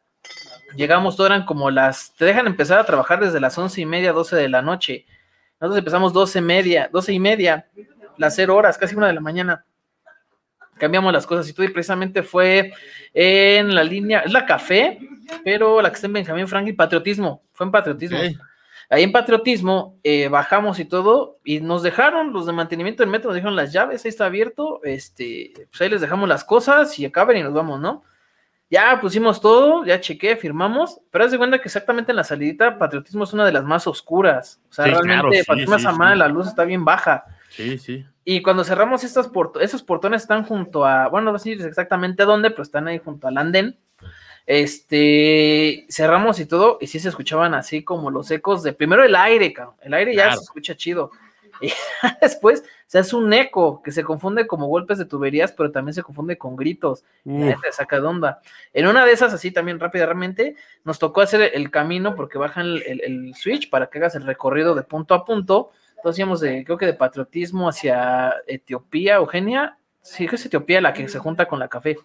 llegamos, 0.76 1.16
todo 1.16 1.26
eran 1.26 1.44
como 1.44 1.70
las, 1.70 2.14
te 2.16 2.24
dejan 2.24 2.46
empezar 2.46 2.78
a 2.78 2.84
trabajar 2.84 3.20
desde 3.20 3.40
las 3.40 3.56
once 3.58 3.80
y 3.80 3.86
media, 3.86 4.12
doce 4.12 4.36
de 4.36 4.48
la 4.48 4.62
noche. 4.62 5.06
Nosotros 5.60 5.78
empezamos 5.78 6.12
doce 6.12 6.40
media, 6.40 6.88
doce 6.92 7.12
y 7.12 7.20
media, 7.20 7.66
las 8.16 8.36
cero 8.36 8.56
horas, 8.56 8.78
casi 8.78 8.94
una 8.94 9.06
de 9.06 9.14
la 9.14 9.20
mañana. 9.20 9.64
Cambiamos 10.78 11.12
las 11.12 11.26
cosas 11.26 11.48
y 11.48 11.52
todo, 11.52 11.64
y 11.64 11.70
precisamente 11.70 12.22
fue 12.22 12.72
en 13.12 13.74
la 13.74 13.84
línea, 13.84 14.20
es 14.20 14.32
la 14.32 14.44
café, 14.44 14.98
pero 15.44 15.80
la 15.80 15.90
que 15.90 15.94
está 15.94 16.06
en 16.06 16.12
Benjamín 16.14 16.48
Franklin, 16.48 16.76
patriotismo, 16.76 17.42
fue 17.52 17.66
en 17.66 17.72
patriotismo. 17.72 18.18
Ahí 18.90 19.02
en 19.02 19.12
patriotismo 19.12 19.98
eh, 20.02 20.28
bajamos 20.28 20.78
y 20.78 20.84
todo, 20.84 21.38
y 21.44 21.60
nos 21.60 21.82
dejaron 21.82 22.32
los 22.32 22.46
de 22.46 22.52
mantenimiento 22.52 23.02
del 23.02 23.10
metro, 23.10 23.28
nos 23.28 23.36
dijeron 23.36 23.56
las 23.56 23.72
llaves, 23.72 24.04
ahí 24.04 24.08
está 24.08 24.26
abierto, 24.26 24.80
este, 24.84 25.52
pues 25.70 25.80
ahí 25.80 25.88
les 25.88 26.00
dejamos 26.00 26.28
las 26.28 26.44
cosas 26.44 26.98
y 26.98 27.06
acaben 27.06 27.38
y 27.38 27.42
nos 27.42 27.54
vamos, 27.54 27.80
¿no? 27.80 28.04
Ya 28.74 29.00
pusimos 29.00 29.40
todo, 29.40 29.84
ya 29.84 30.00
chequé, 30.00 30.34
firmamos, 30.34 31.00
pero 31.12 31.24
haz 31.24 31.30
de 31.30 31.38
cuenta 31.38 31.58
que 31.58 31.68
exactamente 31.68 32.10
en 32.10 32.16
la 32.16 32.24
salidita 32.24 32.76
Patriotismo 32.76 33.22
es 33.22 33.32
una 33.32 33.46
de 33.46 33.52
las 33.52 33.62
más 33.62 33.86
oscuras. 33.86 34.60
O 34.68 34.72
sea, 34.72 34.86
realmente 34.86 35.44
Patriotismo 35.46 35.92
la 36.16 36.26
luz 36.26 36.48
está 36.48 36.64
bien 36.64 36.84
baja. 36.84 37.24
Sí, 37.50 37.78
sí. 37.78 38.04
Y 38.24 38.42
cuando 38.42 38.64
cerramos 38.64 39.04
estas 39.04 39.30
esos 39.60 39.84
portones 39.84 40.22
están 40.22 40.42
junto 40.42 40.84
a, 40.84 41.06
bueno, 41.06 41.30
no 41.30 41.38
sé 41.38 41.52
exactamente 41.52 42.24
dónde, 42.24 42.50
pero 42.50 42.64
están 42.64 42.88
ahí 42.88 42.98
junto 42.98 43.28
al 43.28 43.38
andén. 43.38 43.78
Este, 44.44 45.86
cerramos 45.88 46.40
y 46.40 46.46
todo, 46.46 46.78
y 46.80 46.88
sí 46.88 46.98
se 46.98 47.10
escuchaban 47.10 47.54
así 47.54 47.84
como 47.84 48.10
los 48.10 48.28
ecos 48.32 48.64
de 48.64 48.72
primero 48.72 49.04
el 49.04 49.14
aire, 49.14 49.54
el 49.82 49.94
aire 49.94 50.16
ya 50.16 50.32
se 50.32 50.42
escucha 50.42 50.74
chido. 50.74 51.12
Y 51.60 51.70
después 52.20 52.64
se 52.86 52.98
hace 52.98 53.16
un 53.16 53.32
eco 53.32 53.82
que 53.82 53.92
se 53.92 54.04
confunde 54.04 54.46
como 54.46 54.66
golpes 54.66 54.98
de 54.98 55.04
tuberías, 55.04 55.52
pero 55.52 55.70
también 55.70 55.94
se 55.94 56.02
confunde 56.02 56.38
con 56.38 56.56
gritos. 56.56 57.04
Y 57.24 57.52
saca 57.72 58.00
de 58.00 58.06
onda. 58.06 58.40
En 58.72 58.86
una 58.86 59.04
de 59.04 59.12
esas, 59.12 59.32
así 59.32 59.50
también 59.50 59.80
rápidamente, 59.80 60.56
nos 60.84 60.98
tocó 60.98 61.20
hacer 61.20 61.50
el 61.54 61.70
camino 61.70 62.14
porque 62.14 62.38
bajan 62.38 62.66
el, 62.86 63.34
switch 63.34 63.70
para 63.70 63.88
que 63.88 63.98
hagas 63.98 64.14
el 64.14 64.24
recorrido 64.24 64.74
de 64.74 64.82
punto 64.82 65.14
a 65.14 65.24
punto. 65.24 65.70
Entonces 65.96 66.18
íbamos 66.18 66.40
de, 66.40 66.64
creo 66.64 66.78
que 66.78 66.86
de 66.86 66.94
patriotismo 66.94 67.68
hacia 67.68 68.34
Etiopía, 68.46 69.16
Eugenia. 69.16 69.78
Sí, 70.02 70.28
que 70.28 70.36
es 70.36 70.46
Etiopía 70.46 70.80
la 70.80 70.92
que 70.92 71.08
se 71.08 71.18
junta 71.18 71.46
con 71.46 71.58
la 71.58 71.68
café. 71.68 71.96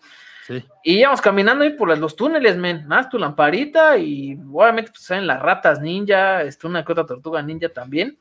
Y 0.84 1.00
íbamos 1.00 1.22
caminando 1.22 1.64
ahí 1.64 1.72
por 1.72 1.96
los 1.96 2.16
túneles, 2.16 2.58
men. 2.58 2.88
Más 2.88 3.10
tu 3.10 3.20
lamparita 3.20 3.98
y 3.98 4.40
obviamente 4.52 4.92
pues 4.92 5.04
salen 5.04 5.28
las 5.28 5.42
ratas 5.42 5.80
ninja, 5.80 6.42
este, 6.42 6.66
una 6.66 6.84
que 6.84 6.92
otra 6.92 7.06
tortuga 7.06 7.42
ninja 7.42 7.70
también. 7.70 8.18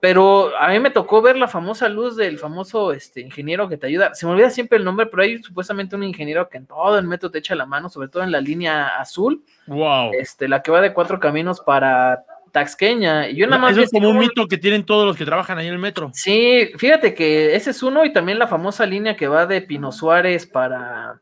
Pero 0.00 0.56
a 0.56 0.68
mí 0.68 0.78
me 0.78 0.90
tocó 0.90 1.20
ver 1.20 1.36
la 1.36 1.48
famosa 1.48 1.88
luz 1.88 2.16
del 2.16 2.38
famoso 2.38 2.92
este, 2.92 3.20
ingeniero 3.20 3.68
que 3.68 3.76
te 3.76 3.88
ayuda. 3.88 4.14
Se 4.14 4.26
me 4.26 4.32
olvida 4.32 4.50
siempre 4.50 4.78
el 4.78 4.84
nombre, 4.84 5.06
pero 5.06 5.22
hay 5.22 5.42
supuestamente 5.42 5.96
un 5.96 6.04
ingeniero 6.04 6.48
que 6.48 6.58
en 6.58 6.66
todo 6.66 6.98
el 6.98 7.06
metro 7.06 7.30
te 7.30 7.38
echa 7.38 7.56
la 7.56 7.66
mano, 7.66 7.88
sobre 7.88 8.08
todo 8.08 8.22
en 8.22 8.30
la 8.30 8.40
línea 8.40 9.00
azul. 9.00 9.42
Wow. 9.66 10.12
Este, 10.12 10.46
la 10.46 10.62
que 10.62 10.70
va 10.70 10.80
de 10.80 10.94
cuatro 10.94 11.18
caminos 11.18 11.60
para 11.60 12.24
Taxqueña. 12.52 13.28
Y 13.28 13.36
yo 13.36 13.46
nada 13.46 13.60
más. 13.60 13.72
Eso 13.72 13.82
es 13.82 13.90
como 13.90 14.10
un 14.10 14.18
mito 14.18 14.46
que 14.46 14.58
tienen 14.58 14.84
todos 14.84 15.06
los 15.06 15.16
que 15.16 15.24
trabajan 15.24 15.58
ahí 15.58 15.66
en 15.66 15.74
el 15.74 15.78
metro. 15.78 16.10
Sí, 16.14 16.70
fíjate 16.76 17.14
que 17.14 17.54
ese 17.54 17.70
es 17.70 17.82
uno, 17.82 18.04
y 18.04 18.12
también 18.12 18.38
la 18.38 18.46
famosa 18.46 18.86
línea 18.86 19.16
que 19.16 19.28
va 19.28 19.46
de 19.46 19.62
Pino 19.62 19.92
Suárez 19.92 20.46
para 20.46 21.20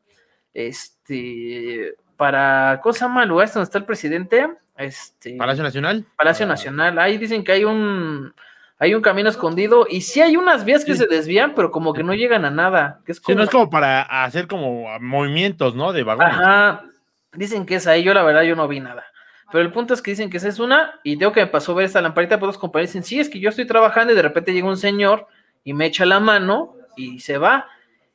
este 0.54 1.94
para 2.16 2.80
¿cómo 2.82 2.92
se 2.94 3.00
llama 3.00 3.22
el 3.24 3.28
lugar 3.28 3.52
donde 3.52 3.64
está 3.64 3.78
el 3.78 3.84
presidente? 3.84 4.48
Este 4.76 5.36
Palacio 5.36 5.62
Nacional. 5.62 6.04
Palacio 6.16 6.46
Nacional. 6.46 6.98
Ahí 6.98 7.18
dicen 7.18 7.44
que 7.44 7.52
hay 7.52 7.64
un 7.64 8.32
hay 8.78 8.94
un 8.94 9.02
camino 9.02 9.28
escondido 9.28 9.86
y 9.88 10.02
sí 10.02 10.20
hay 10.20 10.36
unas 10.36 10.64
vías 10.64 10.84
que 10.84 10.94
se 10.94 11.06
desvían, 11.06 11.54
pero 11.54 11.70
como 11.70 11.94
que 11.94 12.02
no 12.02 12.14
llegan 12.14 12.44
a 12.44 12.50
nada. 12.50 13.00
Que 13.06 13.12
es 13.12 13.22
no 13.28 13.42
es 13.42 13.50
como 13.50 13.70
para 13.70 14.02
hacer 14.02 14.46
como 14.46 14.98
movimientos, 15.00 15.74
¿no? 15.74 15.92
De 15.92 16.02
vagones. 16.02 16.34
Ajá. 16.34 16.84
Dicen 17.32 17.64
que 17.64 17.76
es 17.76 17.86
ahí, 17.86 18.02
yo 18.02 18.12
la 18.12 18.22
verdad 18.22 18.42
yo 18.42 18.54
no 18.54 18.68
vi 18.68 18.80
nada. 18.80 19.04
Pero 19.50 19.62
el 19.62 19.72
punto 19.72 19.94
es 19.94 20.02
que 20.02 20.10
dicen 20.10 20.28
que 20.28 20.38
esa 20.38 20.48
es 20.48 20.58
una, 20.58 21.00
y 21.04 21.16
tengo 21.16 21.32
que 21.32 21.40
me 21.40 21.46
pasó 21.46 21.74
ver 21.74 21.86
esta 21.86 22.00
lamparita, 22.00 22.38
pues 22.38 22.48
los 22.48 22.58
compañeros 22.58 22.92
dicen, 22.92 23.04
sí, 23.04 23.20
es 23.20 23.28
que 23.28 23.38
yo 23.38 23.48
estoy 23.48 23.66
trabajando 23.66 24.12
y 24.12 24.16
de 24.16 24.22
repente 24.22 24.52
llega 24.52 24.66
un 24.66 24.76
señor 24.76 25.26
y 25.62 25.72
me 25.72 25.86
echa 25.86 26.04
la 26.04 26.20
mano 26.20 26.74
y 26.96 27.20
se 27.20 27.38
va. 27.38 27.66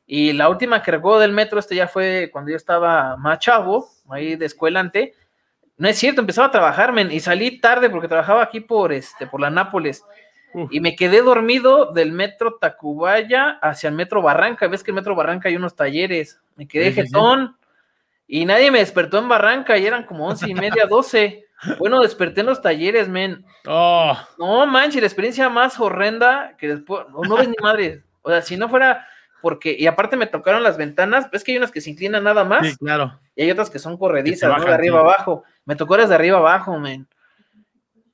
Y 0.06 0.34
la 0.34 0.48
última 0.48 0.82
que 0.82 0.90
recuerdo 0.90 1.20
del 1.20 1.32
metro, 1.32 1.58
este 1.58 1.74
ya 1.74 1.88
fue 1.88 2.28
cuando 2.32 2.50
yo 2.50 2.56
estaba 2.56 3.16
más 3.16 3.38
chavo, 3.38 3.88
ahí 4.10 4.36
de 4.36 4.46
escuelante. 4.46 5.14
No 5.78 5.88
es 5.88 5.98
cierto, 5.98 6.20
empezaba 6.20 6.48
a 6.48 6.50
trabajar, 6.50 6.92
men, 6.92 7.10
y 7.10 7.20
salí 7.20 7.58
tarde 7.58 7.88
porque 7.88 8.08
trabajaba 8.08 8.42
aquí 8.42 8.60
por 8.60 8.92
este, 8.92 9.26
por 9.26 9.40
la 9.40 9.48
Nápoles. 9.48 10.04
Uf. 10.54 10.72
Y 10.72 10.80
me 10.80 10.96
quedé 10.96 11.22
dormido 11.22 11.92
del 11.92 12.12
metro 12.12 12.58
Tacubaya 12.60 13.58
hacia 13.62 13.88
el 13.88 13.94
metro 13.94 14.22
Barranca. 14.22 14.68
Ves 14.68 14.82
que 14.82 14.90
en 14.90 14.96
el 14.96 15.02
metro 15.02 15.14
Barranca 15.14 15.48
hay 15.48 15.56
unos 15.56 15.74
talleres. 15.74 16.40
Me 16.56 16.66
quedé 16.68 16.92
Sí, 16.92 17.02
jetón. 17.02 17.56
Y 18.26 18.44
nadie 18.44 18.70
me 18.70 18.78
despertó 18.78 19.18
en 19.18 19.28
Barranca 19.28 19.76
y 19.78 19.86
eran 19.86 20.04
como 20.04 20.26
once 20.26 20.48
y 20.48 20.54
media, 20.54 20.86
doce. 20.86 21.46
Bueno, 21.78 22.00
desperté 22.00 22.40
en 22.40 22.46
los 22.46 22.60
talleres, 22.60 23.08
men. 23.08 23.44
Oh, 23.66 24.16
No 24.38 24.66
manches, 24.66 25.00
la 25.00 25.06
experiencia 25.06 25.48
más 25.48 25.78
horrenda 25.78 26.56
que 26.58 26.68
después, 26.68 27.06
no, 27.10 27.22
no 27.22 27.36
ves 27.36 27.48
ni 27.48 27.56
madre. 27.62 28.02
O 28.22 28.30
sea, 28.30 28.42
si 28.42 28.56
no 28.56 28.68
fuera 28.68 29.06
porque, 29.42 29.74
y 29.76 29.86
aparte 29.88 30.16
me 30.16 30.28
tocaron 30.28 30.62
las 30.62 30.76
ventanas, 30.76 31.30
ves 31.30 31.42
que 31.42 31.50
hay 31.52 31.58
unas 31.58 31.72
que 31.72 31.80
se 31.80 31.90
inclinan 31.90 32.22
nada 32.22 32.44
más 32.44 32.66
sí, 32.68 32.76
claro. 32.76 33.18
y 33.34 33.42
hay 33.42 33.50
otras 33.50 33.70
que 33.70 33.80
son 33.80 33.98
corredizas, 33.98 34.48
¿no? 34.48 34.54
bajan, 34.54 34.68
De 34.68 34.74
arriba 34.74 35.00
abajo. 35.00 35.42
Me 35.64 35.74
tocó 35.74 35.96
las 35.96 36.08
de 36.08 36.14
arriba 36.14 36.38
abajo, 36.38 36.78
men. 36.78 37.06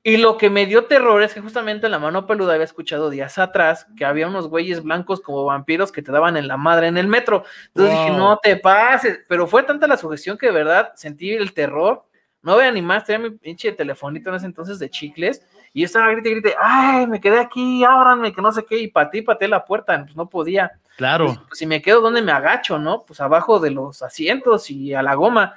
Y 0.05 0.17
lo 0.17 0.39
que 0.39 0.49
me 0.49 0.67
dio 0.67 0.85
terror 0.85 1.23
es 1.23 1.35
que 1.35 1.41
justamente 1.41 1.87
en 1.87 1.93
la 1.93 1.99
mano 1.99 2.27
peluda 2.27 2.55
había 2.55 2.65
escuchado 2.65 3.11
días 3.11 3.37
atrás 3.37 3.87
que 3.97 4.05
había 4.05 4.29
unos 4.29 4.49
güeyes 4.49 4.83
blancos 4.83 5.21
como 5.21 5.45
vampiros 5.45 5.91
que 5.91 6.03
te 6.03 6.13
daban 6.13 6.37
en 6.37 6.47
la 6.47 6.57
madre 6.57 6.87
en 6.87 6.97
el 6.97 7.09
metro. 7.09 7.45
Entonces 7.69 7.99
dije, 7.99 8.11
no 8.11 8.39
te 8.43 8.57
pases. 8.57 9.21
Pero 9.29 9.47
fue 9.47 9.65
tanta 9.65 9.87
la 9.87 9.97
sugestión 9.97 10.39
que 10.39 10.47
de 10.47 10.53
verdad 10.53 10.93
sentí 10.95 11.33
el 11.33 11.53
terror. 11.53 12.05
No 12.43 12.57
vean 12.57 12.75
ni 12.75 12.83
más, 12.83 13.05
tenía 13.05 13.29
mi 13.29 13.37
pinche 13.37 13.73
telefonito 13.73 14.31
en 14.31 14.37
ese 14.37 14.47
entonces 14.47 14.79
de 14.79 14.89
chicles. 14.89 15.45
Y 15.73 15.81
yo 15.81 15.87
estaba 15.87 16.11
grite, 16.13 16.31
grite, 16.31 16.55
ay, 16.59 17.07
me 17.07 17.21
quedé 17.21 17.41
aquí, 17.41 17.85
ábranme, 17.85 18.33
que 18.33 18.41
no 18.41 18.53
sé 18.53 18.65
qué. 18.65 18.79
Y 18.79 18.89
patí, 18.89 19.23
pateé 19.23 19.49
la 19.49 19.65
puerta, 19.65 20.01
pues 20.05 20.17
no 20.17 20.29
podía. 20.29 20.71
Claro. 20.97 21.27
Pues, 21.27 21.39
pues, 21.49 21.59
si 21.59 21.67
me 21.67 21.83
quedo, 21.83 22.01
¿dónde 22.01 22.23
me 22.23 22.33
agacho, 22.33 22.79
no? 22.79 23.05
Pues 23.05 23.21
abajo 23.21 23.59
de 23.59 23.73
los 23.73 24.03
asientos 24.03 24.71
y 24.71 24.95
a 24.95 25.03
la 25.03 25.15
goma. 25.15 25.57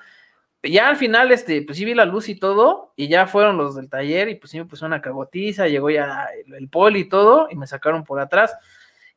Ya 0.63 0.89
al 0.89 0.95
final, 0.95 1.31
este, 1.31 1.63
pues 1.63 1.77
sí 1.77 1.85
vi 1.85 1.95
la 1.95 2.05
luz 2.05 2.29
y 2.29 2.35
todo, 2.35 2.93
y 2.95 3.07
ya 3.07 3.25
fueron 3.25 3.57
los 3.57 3.75
del 3.75 3.89
taller, 3.89 4.29
y 4.29 4.35
pues 4.35 4.51
sí 4.51 4.59
me 4.59 4.65
pusieron 4.65 4.91
una 4.91 5.01
cagotiza, 5.01 5.67
llegó 5.67 5.89
ya 5.89 6.27
el, 6.45 6.53
el 6.53 6.69
poli 6.69 6.99
y 7.01 7.09
todo, 7.09 7.47
y 7.49 7.55
me 7.55 7.65
sacaron 7.65 8.03
por 8.03 8.19
atrás. 8.19 8.55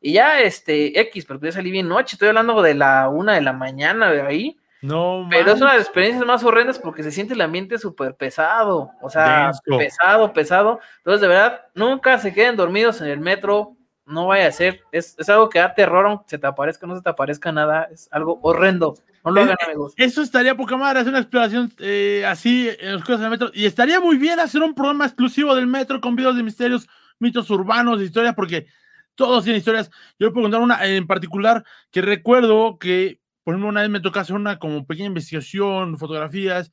Y 0.00 0.12
ya, 0.12 0.40
este, 0.40 1.00
X, 1.00 1.24
pero 1.26 1.40
pues 1.40 1.54
ya 1.54 1.58
salí 1.60 1.70
bien 1.70 1.88
noche, 1.88 2.16
estoy 2.16 2.28
hablando 2.28 2.60
de 2.60 2.74
la 2.74 3.08
una 3.08 3.34
de 3.34 3.40
la 3.40 3.52
mañana 3.54 4.10
de 4.10 4.20
ahí, 4.22 4.58
No, 4.82 5.26
pero 5.30 5.52
es 5.52 5.60
una 5.62 5.72
de 5.72 5.78
las 5.78 5.86
experiencias 5.86 6.26
más 6.26 6.44
horrendas 6.44 6.78
porque 6.78 7.02
se 7.02 7.10
siente 7.10 7.32
el 7.32 7.40
ambiente 7.40 7.78
súper 7.78 8.14
pesado, 8.14 8.90
o 9.00 9.08
sea, 9.08 9.46
Denso. 9.46 9.78
pesado, 9.78 10.32
pesado. 10.34 10.80
Entonces, 10.98 11.22
de 11.22 11.28
verdad, 11.28 11.66
nunca 11.74 12.18
se 12.18 12.34
queden 12.34 12.56
dormidos 12.56 13.00
en 13.00 13.08
el 13.08 13.20
metro, 13.20 13.76
no 14.04 14.26
vaya 14.26 14.46
a 14.46 14.52
ser, 14.52 14.82
es, 14.92 15.14
es 15.18 15.28
algo 15.30 15.48
que 15.48 15.58
da 15.58 15.74
terror, 15.74 16.04
aunque 16.06 16.24
se 16.28 16.38
te 16.38 16.46
aparezca, 16.46 16.86
no 16.86 16.96
se 16.96 17.02
te 17.02 17.08
aparezca 17.08 17.50
nada, 17.50 17.88
es 17.90 18.08
algo 18.12 18.38
horrendo. 18.42 18.94
No 19.24 19.30
lo 19.30 19.40
Eh, 19.40 19.44
hagan, 19.44 19.56
eh, 19.60 19.64
amigos. 19.66 19.94
Eso 19.96 20.22
estaría 20.22 20.56
poca 20.56 20.76
madre, 20.76 21.00
hacer 21.00 21.10
una 21.10 21.20
exploración 21.20 21.72
eh, 21.78 22.24
así 22.26 22.68
en 22.78 22.96
las 22.96 23.04
cosas 23.04 23.20
del 23.20 23.30
metro. 23.30 23.50
Y 23.54 23.64
estaría 23.64 24.00
muy 24.00 24.16
bien 24.18 24.38
hacer 24.38 24.62
un 24.62 24.74
programa 24.74 25.06
exclusivo 25.06 25.54
del 25.54 25.66
metro 25.66 26.00
con 26.00 26.14
videos 26.16 26.36
de 26.36 26.42
misterios, 26.42 26.86
mitos 27.18 27.48
urbanos, 27.50 28.02
historias, 28.02 28.34
porque 28.34 28.66
todos 29.14 29.44
tienen 29.44 29.58
historias. 29.58 29.90
Yo 30.18 30.32
puedo 30.32 30.44
contar 30.44 30.60
una 30.60 30.84
en 30.86 31.06
particular 31.06 31.64
que 31.90 32.02
recuerdo 32.02 32.78
que, 32.78 33.20
por 33.44 33.54
ejemplo, 33.54 33.68
una 33.68 33.80
vez 33.80 33.90
me 33.90 34.00
tocó 34.00 34.18
hacer 34.18 34.36
una 34.36 34.58
como 34.58 34.86
pequeña 34.86 35.08
investigación, 35.08 35.98
fotografías, 35.98 36.72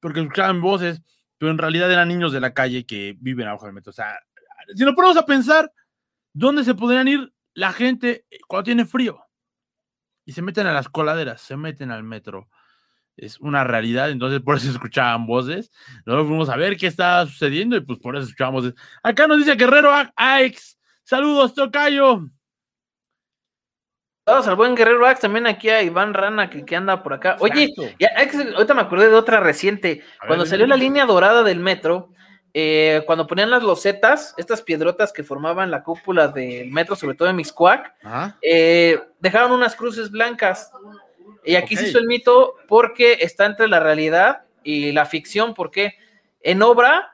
porque 0.00 0.20
escuchaban 0.20 0.60
voces, 0.60 1.02
pero 1.38 1.50
en 1.50 1.58
realidad 1.58 1.90
eran 1.90 2.08
niños 2.08 2.32
de 2.32 2.40
la 2.40 2.54
calle 2.54 2.86
que 2.86 3.16
viven 3.18 3.48
abajo 3.48 3.66
del 3.66 3.74
metro. 3.74 3.90
O 3.90 3.94
sea, 3.94 4.18
si 4.74 4.84
nos 4.84 4.94
ponemos 4.94 5.16
a 5.16 5.26
pensar, 5.26 5.72
¿dónde 6.32 6.64
se 6.64 6.74
podrían 6.74 7.08
ir 7.08 7.32
la 7.54 7.72
gente 7.72 8.24
cuando 8.46 8.64
tiene 8.64 8.84
frío? 8.84 9.20
Y 10.24 10.32
se 10.32 10.42
meten 10.42 10.66
a 10.66 10.72
las 10.72 10.88
coladeras, 10.88 11.40
se 11.40 11.56
meten 11.56 11.90
al 11.90 12.04
metro. 12.04 12.48
Es 13.16 13.38
una 13.40 13.62
realidad, 13.64 14.10
entonces 14.10 14.40
por 14.40 14.56
eso 14.56 14.70
escuchaban 14.70 15.26
voces. 15.26 15.70
Nosotros 16.06 16.28
fuimos 16.28 16.48
a 16.48 16.56
ver 16.56 16.76
qué 16.76 16.86
estaba 16.86 17.26
sucediendo 17.26 17.76
y 17.76 17.80
pues 17.80 17.98
por 17.98 18.16
eso 18.16 18.24
escuchábamos 18.24 18.64
voces. 18.64 18.80
Acá 19.02 19.26
nos 19.26 19.38
dice 19.38 19.54
Guerrero 19.54 19.92
Aix. 20.16 20.78
Saludos, 21.02 21.54
Tocayo. 21.54 22.28
Saludos 24.24 24.46
al 24.46 24.54
buen 24.54 24.76
Guerrero 24.76 25.04
Axe, 25.04 25.22
también 25.22 25.48
aquí 25.48 25.68
a 25.68 25.82
Iván 25.82 26.14
Rana 26.14 26.48
que, 26.48 26.64
que 26.64 26.76
anda 26.76 27.02
por 27.02 27.12
acá. 27.12 27.36
Oye, 27.40 27.68
ya, 27.98 28.08
ahorita 28.54 28.72
me 28.72 28.82
acordé 28.82 29.08
de 29.08 29.16
otra 29.16 29.40
reciente. 29.40 29.96
Ver, 29.96 30.28
Cuando 30.28 30.46
salió 30.46 30.64
la 30.68 30.76
línea 30.76 31.06
dorada 31.06 31.42
del 31.42 31.58
metro, 31.58 32.12
eh, 32.54 33.02
cuando 33.06 33.26
ponían 33.26 33.50
las 33.50 33.62
losetas, 33.62 34.34
estas 34.36 34.60
piedrotas 34.60 35.12
que 35.12 35.24
formaban 35.24 35.70
la 35.70 35.82
cúpula 35.82 36.28
del 36.28 36.70
metro, 36.70 36.96
sobre 36.96 37.16
todo 37.16 37.28
en 37.28 37.36
Mixcoac, 37.36 37.94
Ajá. 38.02 38.38
eh, 38.42 39.00
dejaron 39.20 39.52
unas 39.52 39.74
cruces 39.74 40.10
blancas. 40.10 40.70
Y 41.44 41.56
aquí 41.56 41.76
se 41.76 41.88
hizo 41.88 41.98
el 41.98 42.06
mito 42.06 42.54
porque 42.68 43.18
está 43.20 43.46
entre 43.46 43.66
la 43.68 43.80
realidad 43.80 44.42
y 44.62 44.92
la 44.92 45.06
ficción, 45.06 45.54
porque 45.54 45.94
en 46.40 46.62
obra, 46.62 47.11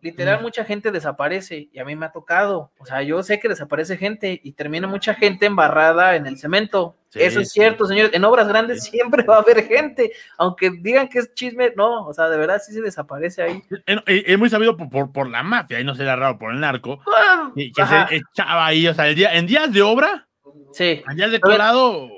literal, 0.00 0.38
Mm. 0.38 0.42
mucha 0.42 0.64
gente 0.64 0.90
desaparece 0.90 1.68
y 1.72 1.78
a 1.78 1.84
mí 1.84 1.96
me 1.96 2.06
ha 2.06 2.12
tocado. 2.12 2.70
O 2.78 2.86
sea, 2.86 3.02
yo 3.02 3.22
sé 3.22 3.40
que 3.40 3.48
desaparece 3.48 3.96
gente 3.96 4.40
y 4.42 4.52
termina 4.52 4.86
mucha 4.86 5.14
gente 5.14 5.46
embarrada 5.46 6.16
en 6.16 6.26
el 6.26 6.38
cemento. 6.38 6.96
Sí, 7.10 7.20
Eso 7.22 7.40
es 7.40 7.48
sí. 7.50 7.60
cierto, 7.60 7.86
señores. 7.86 8.12
En 8.12 8.24
obras 8.24 8.46
grandes 8.48 8.84
siempre 8.84 9.22
va 9.22 9.36
a 9.36 9.40
haber 9.40 9.64
gente, 9.66 10.12
aunque 10.36 10.70
digan 10.70 11.08
que 11.08 11.20
es 11.20 11.32
chisme, 11.34 11.72
no, 11.74 12.06
o 12.06 12.12
sea, 12.12 12.28
de 12.28 12.36
verdad 12.36 12.60
sí 12.64 12.72
se 12.72 12.82
desaparece 12.82 13.42
ahí. 13.42 13.62
Eh, 13.86 13.96
eh, 14.06 14.24
Es 14.26 14.38
muy 14.38 14.50
sabido 14.50 14.76
por, 14.76 14.90
por, 14.90 15.10
por 15.12 15.28
la 15.30 15.42
mafia, 15.42 15.80
y 15.80 15.84
no 15.84 15.94
será 15.94 16.16
raro 16.16 16.38
por 16.38 16.52
el 16.52 16.60
narco, 16.60 17.00
Ah, 17.06 17.50
que, 17.54 17.72
ajá, 17.80 18.08
se 18.08 18.16
echaba 18.16 18.66
ahí, 18.66 18.86
o 18.86 18.92
sea, 18.94 19.08
el 19.08 19.14
día, 19.14 19.34
en 19.34 19.46
días 19.46 19.72
de 19.72 19.80
obra, 19.82 20.28
sí. 20.72 21.02
en 21.08 21.16
días 21.16 21.30
de 21.32 21.40
colado, 21.40 22.08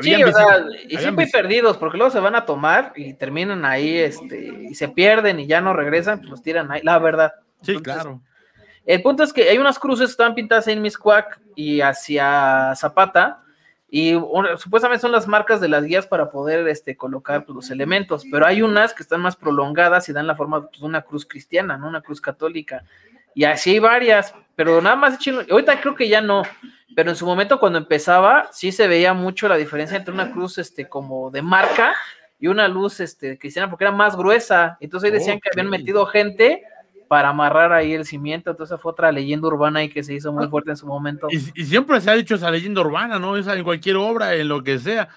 Sí, 0.00 0.22
o 0.22 0.32
sea, 0.32 0.64
y 0.88 0.96
siempre 0.96 1.26
perdidos, 1.26 1.76
porque 1.76 1.98
luego 1.98 2.10
se 2.10 2.20
van 2.20 2.34
a 2.34 2.44
tomar 2.46 2.92
y 2.96 3.14
terminan 3.14 3.64
ahí, 3.64 3.98
este, 3.98 4.66
y 4.70 4.74
se 4.74 4.88
pierden 4.88 5.40
y 5.40 5.46
ya 5.46 5.60
no 5.60 5.74
regresan, 5.74 6.18
pues 6.18 6.30
los 6.30 6.42
tiran 6.42 6.70
ahí, 6.72 6.80
la 6.82 6.98
verdad. 6.98 7.32
Sí, 7.62 7.72
Entonces, 7.72 8.02
claro. 8.02 8.22
El 8.84 9.02
punto 9.02 9.22
es 9.22 9.32
que 9.32 9.48
hay 9.48 9.58
unas 9.58 9.78
cruces 9.78 10.06
que 10.06 10.10
están 10.12 10.34
pintadas 10.34 10.66
en 10.68 10.82
Miscuac 10.82 11.40
y 11.54 11.80
hacia 11.82 12.74
Zapata, 12.74 13.42
y 13.94 14.18
supuestamente 14.56 15.02
son 15.02 15.12
las 15.12 15.28
marcas 15.28 15.60
de 15.60 15.68
las 15.68 15.84
guías 15.84 16.06
para 16.06 16.30
poder 16.30 16.66
este, 16.66 16.96
colocar 16.96 17.44
pues, 17.44 17.54
los 17.54 17.70
elementos, 17.70 18.24
pero 18.30 18.46
hay 18.46 18.62
unas 18.62 18.94
que 18.94 19.02
están 19.02 19.20
más 19.20 19.36
prolongadas 19.36 20.08
y 20.08 20.14
dan 20.14 20.26
la 20.26 20.34
forma 20.34 20.66
pues, 20.66 20.80
de 20.80 20.86
una 20.86 21.02
cruz 21.02 21.26
cristiana, 21.26 21.76
¿no? 21.76 21.88
Una 21.88 22.00
cruz 22.00 22.18
católica. 22.18 22.84
Y 23.34 23.44
así 23.44 23.72
hay 23.72 23.78
varias, 23.80 24.34
pero 24.56 24.80
nada 24.80 24.96
más 24.96 25.18
échenlo- 25.18 25.46
Ahorita 25.50 25.78
creo 25.78 25.94
que 25.94 26.08
ya 26.08 26.22
no, 26.22 26.42
pero 26.94 27.10
en 27.10 27.16
su 27.16 27.26
momento 27.26 27.58
cuando 27.58 27.78
empezaba, 27.78 28.48
sí 28.52 28.72
se 28.72 28.88
veía 28.88 29.14
mucho 29.14 29.48
la 29.48 29.56
diferencia 29.56 29.96
entre 29.96 30.14
una 30.14 30.32
cruz 30.32 30.58
este, 30.58 30.88
como 30.88 31.30
de 31.30 31.42
marca 31.42 31.94
y 32.38 32.48
una 32.48 32.68
luz 32.68 33.00
este, 33.00 33.38
cristiana, 33.38 33.70
porque 33.70 33.84
era 33.84 33.92
más 33.92 34.16
gruesa. 34.16 34.76
Entonces 34.80 35.10
ahí 35.10 35.18
decían 35.18 35.40
que 35.40 35.50
habían 35.52 35.70
metido 35.70 36.06
gente 36.06 36.64
para 37.08 37.28
amarrar 37.28 37.72
ahí 37.72 37.92
el 37.92 38.04
cimiento. 38.04 38.50
Entonces 38.50 38.80
fue 38.80 38.92
otra 38.92 39.12
leyenda 39.12 39.46
urbana 39.48 39.80
ahí 39.80 39.88
que 39.88 40.02
se 40.02 40.14
hizo 40.14 40.32
muy 40.32 40.48
fuerte 40.48 40.70
en 40.70 40.76
su 40.76 40.86
momento. 40.86 41.28
Y, 41.30 41.36
y 41.60 41.64
siempre 41.64 42.00
se 42.00 42.10
ha 42.10 42.14
dicho 42.14 42.34
esa 42.34 42.50
leyenda 42.50 42.80
urbana, 42.80 43.18
¿no? 43.18 43.36
Esa 43.36 43.54
en 43.54 43.64
cualquier 43.64 43.96
obra, 43.96 44.34
en 44.34 44.48
lo 44.48 44.62
que 44.62 44.78
sea. 44.78 45.08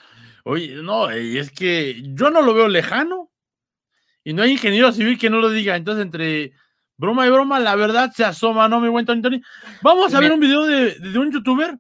Oye, 0.44 0.76
no, 0.76 1.16
y 1.18 1.40
es 1.40 1.50
que 1.50 2.04
yo 2.14 2.30
no 2.30 2.42
lo 2.42 2.54
veo 2.54 2.68
lejano. 2.68 3.32
Y 4.24 4.34
no 4.34 4.44
hay 4.44 4.52
ingeniero 4.52 4.92
civil 4.92 5.18
que 5.18 5.30
no 5.30 5.40
lo 5.40 5.50
diga. 5.50 5.76
Entonces, 5.76 6.04
entre 6.04 6.54
broma 6.98 7.28
y 7.28 7.30
broma, 7.30 7.60
la 7.60 7.76
verdad 7.76 8.12
se 8.14 8.24
asoma, 8.24 8.68
¿no, 8.68 8.80
mi 8.80 8.90
buen 8.90 9.06
Tony 9.06 9.22
Tony? 9.22 9.42
Vamos 9.82 10.14
a 10.14 10.20
ver 10.20 10.32
un 10.32 10.40
video 10.40 10.64
de, 10.64 10.96
de 11.00 11.20
un 11.20 11.32
youtuber. 11.32 11.78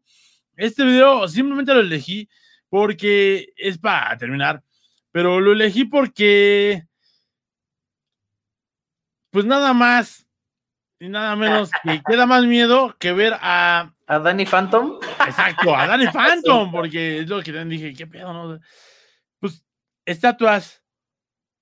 Este 0.55 0.83
video 0.83 1.27
simplemente 1.27 1.73
lo 1.73 1.81
elegí 1.81 2.29
porque 2.69 3.53
es 3.55 3.77
para 3.77 4.17
terminar. 4.17 4.63
Pero 5.11 5.39
lo 5.39 5.53
elegí 5.53 5.85
porque. 5.85 6.83
Pues 9.31 9.45
nada 9.45 9.73
más 9.73 10.25
y 10.99 11.09
nada 11.09 11.35
menos 11.35 11.69
que 11.83 12.01
queda 12.07 12.25
más 12.25 12.45
miedo 12.45 12.95
que 12.99 13.11
ver 13.11 13.33
a 13.39 13.93
A 14.07 14.19
Danny 14.19 14.45
Phantom. 14.45 14.99
Exacto, 15.25 15.75
a 15.75 15.87
Danny 15.87 16.07
Phantom, 16.13 16.71
porque 16.71 17.19
es 17.19 17.29
lo 17.29 17.41
que 17.41 17.51
dije, 17.65 17.93
¿qué 17.93 18.07
pedo, 18.07 18.33
no? 18.33 18.59
Pues 19.39 19.65
estatuas 20.05 20.83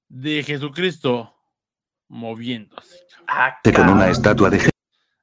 de 0.08 0.44
Jesucristo 0.44 1.36
moviéndose. 2.08 3.03
Ah, 3.28 3.58
con 3.76 3.90
una 3.90 4.10
estatua 4.10 4.50
de 4.50 4.70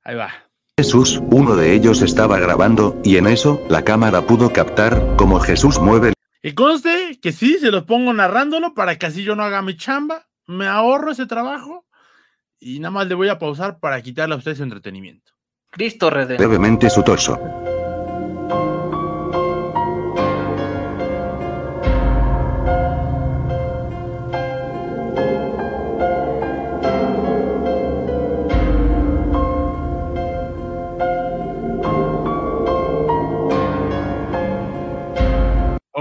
Ahí 0.05 0.17
va. 0.17 0.31
Jesús, 0.79 1.21
uno 1.31 1.57
de 1.57 1.75
ellos 1.75 2.01
estaba 2.01 2.39
grabando, 2.39 2.99
y 3.05 3.19
en 3.19 3.27
eso, 3.27 3.63
la 3.69 3.83
cámara 3.83 4.23
pudo 4.23 4.51
captar 4.51 5.15
cómo 5.17 5.39
Jesús 5.39 5.79
mueve 5.79 6.15
Y 6.43 6.53
conste 6.55 7.19
que 7.21 7.33
sí, 7.33 7.59
se 7.59 7.71
los 7.71 7.85
pongo 7.85 8.13
narrándolo 8.15 8.73
para 8.73 8.97
que 8.97 9.07
así 9.07 9.23
yo 9.23 9.37
no 9.37 9.43
haga 9.43 9.61
mi 9.61 9.77
chamba, 9.77 10.27
me 10.47 10.67
ahorro 10.67 11.13
ese 11.13 11.27
trabajo 11.27 11.85
y 12.59 12.79
nada 12.79 12.93
más 12.93 13.09
le 13.09 13.15
voy 13.15 13.29
a 13.29 13.39
pausar 13.39 13.79
para 13.79 14.01
quitarle 14.01 14.35
a 14.35 14.39
ustedes 14.39 14.59
su 14.59 14.65
entretenimiento. 14.65 15.33
Cristo 15.71 16.11
Redentor. 16.11 16.47
levemente 16.47 16.91
su 16.91 17.03
torso. 17.03 17.39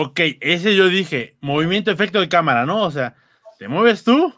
Ok, 0.09 0.19
ese 0.41 0.75
yo 0.75 0.87
dije, 0.87 1.37
movimiento 1.41 1.91
efecto 1.91 2.19
de 2.19 2.29
cámara, 2.29 2.65
¿no? 2.65 2.83
O 2.83 2.91
sea, 2.91 3.15
te 3.57 3.67
mueves 3.67 4.03
tú 4.03 4.33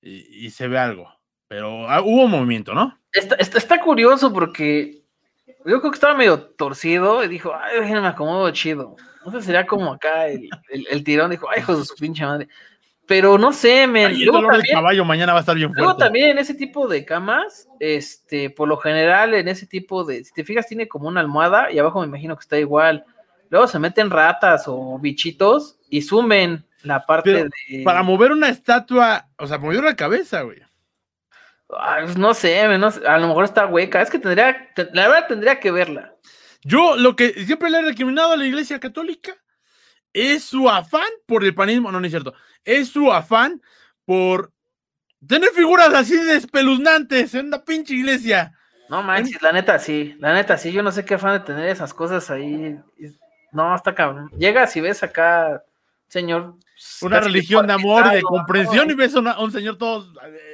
y, 0.00 0.46
y 0.46 0.50
se 0.50 0.68
ve 0.68 0.78
algo. 0.78 1.08
Pero 1.48 1.88
ah, 1.88 2.02
hubo 2.02 2.26
movimiento, 2.28 2.74
¿no? 2.74 2.98
Está, 3.12 3.34
está, 3.36 3.58
está 3.58 3.80
curioso 3.80 4.32
porque 4.32 5.02
yo 5.46 5.80
creo 5.80 5.90
que 5.90 5.94
estaba 5.96 6.14
medio 6.14 6.40
torcido 6.40 7.22
y 7.24 7.28
dijo, 7.28 7.52
ay, 7.54 7.80
déjenme 7.80 8.00
me 8.02 8.08
acomodo 8.08 8.50
chido. 8.50 8.96
No 9.24 9.32
sé, 9.32 9.42
sería 9.42 9.66
como 9.66 9.92
acá 9.92 10.28
el, 10.28 10.48
el, 10.70 10.86
el 10.90 11.04
tirón, 11.04 11.30
dijo, 11.30 11.48
ay, 11.50 11.60
hijo 11.60 11.76
de 11.76 11.84
su 11.84 11.94
pinche 11.94 12.24
madre. 12.24 12.48
Pero 13.06 13.36
no 13.38 13.52
sé. 13.52 13.82
Ay, 13.84 13.86
el 14.22 14.24
luego 14.24 14.38
dolor 14.38 14.52
de 14.52 14.58
también- 14.58 14.74
caballo 14.76 15.04
mañana 15.04 15.32
va 15.32 15.38
a 15.38 15.42
estar 15.42 15.56
bien 15.56 15.70
Luego 15.74 15.90
fuerte. 15.92 16.04
también 16.04 16.30
en 16.30 16.38
ese 16.38 16.54
tipo 16.54 16.88
de 16.88 17.04
camas, 17.04 17.68
este, 17.80 18.50
por 18.50 18.68
lo 18.68 18.76
general 18.78 19.34
en 19.34 19.48
ese 19.48 19.66
tipo 19.66 20.04
de, 20.04 20.24
si 20.24 20.32
te 20.32 20.44
fijas, 20.44 20.66
tiene 20.66 20.88
como 20.88 21.08
una 21.08 21.20
almohada 21.20 21.70
y 21.70 21.78
abajo 21.78 22.00
me 22.00 22.06
imagino 22.06 22.36
que 22.36 22.40
está 22.42 22.58
igual. 22.58 23.04
Luego 23.52 23.68
se 23.68 23.78
meten 23.78 24.08
ratas 24.08 24.64
o 24.66 24.98
bichitos 24.98 25.76
y 25.90 26.00
sumen 26.00 26.64
la 26.84 27.04
parte 27.04 27.34
Pero 27.34 27.44
de. 27.68 27.82
Para 27.84 28.02
mover 28.02 28.32
una 28.32 28.48
estatua, 28.48 29.28
o 29.36 29.46
sea, 29.46 29.58
mover 29.58 29.84
la 29.84 29.94
cabeza, 29.94 30.40
güey. 30.40 30.62
Ay, 31.78 32.04
pues 32.04 32.16
no 32.16 32.32
sé, 32.32 32.66
men, 32.66 32.80
no 32.80 32.90
sé, 32.90 33.06
a 33.06 33.18
lo 33.18 33.28
mejor 33.28 33.44
está 33.44 33.66
hueca. 33.66 34.00
Es 34.00 34.08
que 34.08 34.18
tendría, 34.18 34.72
te- 34.74 34.88
la 34.94 35.06
verdad 35.06 35.26
tendría 35.28 35.60
que 35.60 35.70
verla. 35.70 36.14
Yo 36.62 36.96
lo 36.96 37.14
que 37.14 37.44
siempre 37.44 37.68
le 37.68 37.80
he 37.80 37.82
recriminado 37.82 38.32
a 38.32 38.38
la 38.38 38.46
Iglesia 38.46 38.80
Católica 38.80 39.34
es 40.14 40.44
su 40.44 40.70
afán 40.70 41.10
por 41.26 41.44
el 41.44 41.54
panismo, 41.54 41.92
no, 41.92 42.00
no 42.00 42.06
es 42.06 42.12
cierto, 42.12 42.32
es 42.64 42.88
su 42.88 43.12
afán 43.12 43.60
por 44.06 44.50
tener 45.26 45.50
figuras 45.50 45.92
así 45.92 46.16
de 46.16 46.36
espeluznantes 46.36 47.34
en 47.34 47.48
una 47.48 47.62
pinche 47.62 47.92
iglesia. 47.92 48.54
No 48.88 49.02
manches, 49.02 49.42
la 49.42 49.52
neta 49.52 49.78
sí, 49.78 50.16
la 50.20 50.32
neta 50.32 50.56
sí, 50.56 50.72
yo 50.72 50.82
no 50.82 50.90
sé 50.90 51.04
qué 51.04 51.14
afán 51.14 51.34
de 51.34 51.44
tener 51.44 51.68
esas 51.68 51.92
cosas 51.92 52.30
ahí. 52.30 52.78
No, 53.52 53.74
está 53.74 53.94
cabrón. 53.94 54.30
Llegas 54.36 54.74
y 54.76 54.80
ves 54.80 55.02
acá, 55.02 55.62
señor. 56.08 56.54
Una 57.02 57.20
religión 57.20 57.66
de 57.66 57.74
amor 57.74 58.10
de 58.10 58.22
comprensión 58.22 58.86
¿no? 58.88 58.92
y 58.92 58.96
ves 58.96 59.14
a 59.14 59.38
un 59.38 59.52
señor 59.52 59.76
todo 59.78 60.06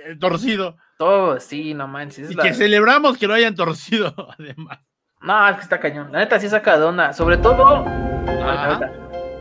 eh, 0.06 0.16
torcido. 0.20 0.76
Todo, 0.98 1.38
sí, 1.40 1.74
no 1.74 1.86
manches. 1.88 2.26
es 2.26 2.30
Y 2.32 2.34
la- 2.34 2.42
que 2.42 2.52
celebramos 2.54 3.16
que 3.16 3.26
lo 3.26 3.34
hayan 3.34 3.54
torcido, 3.54 4.12
además. 4.38 4.80
No, 5.20 5.48
es 5.48 5.56
que 5.56 5.62
está 5.62 5.80
cañón. 5.80 6.12
La 6.12 6.18
neta 6.18 6.38
sí 6.38 6.48
saca 6.48 6.78
de 6.78 6.84
onda. 6.84 7.12
Sobre 7.12 7.36
todo. 7.38 7.84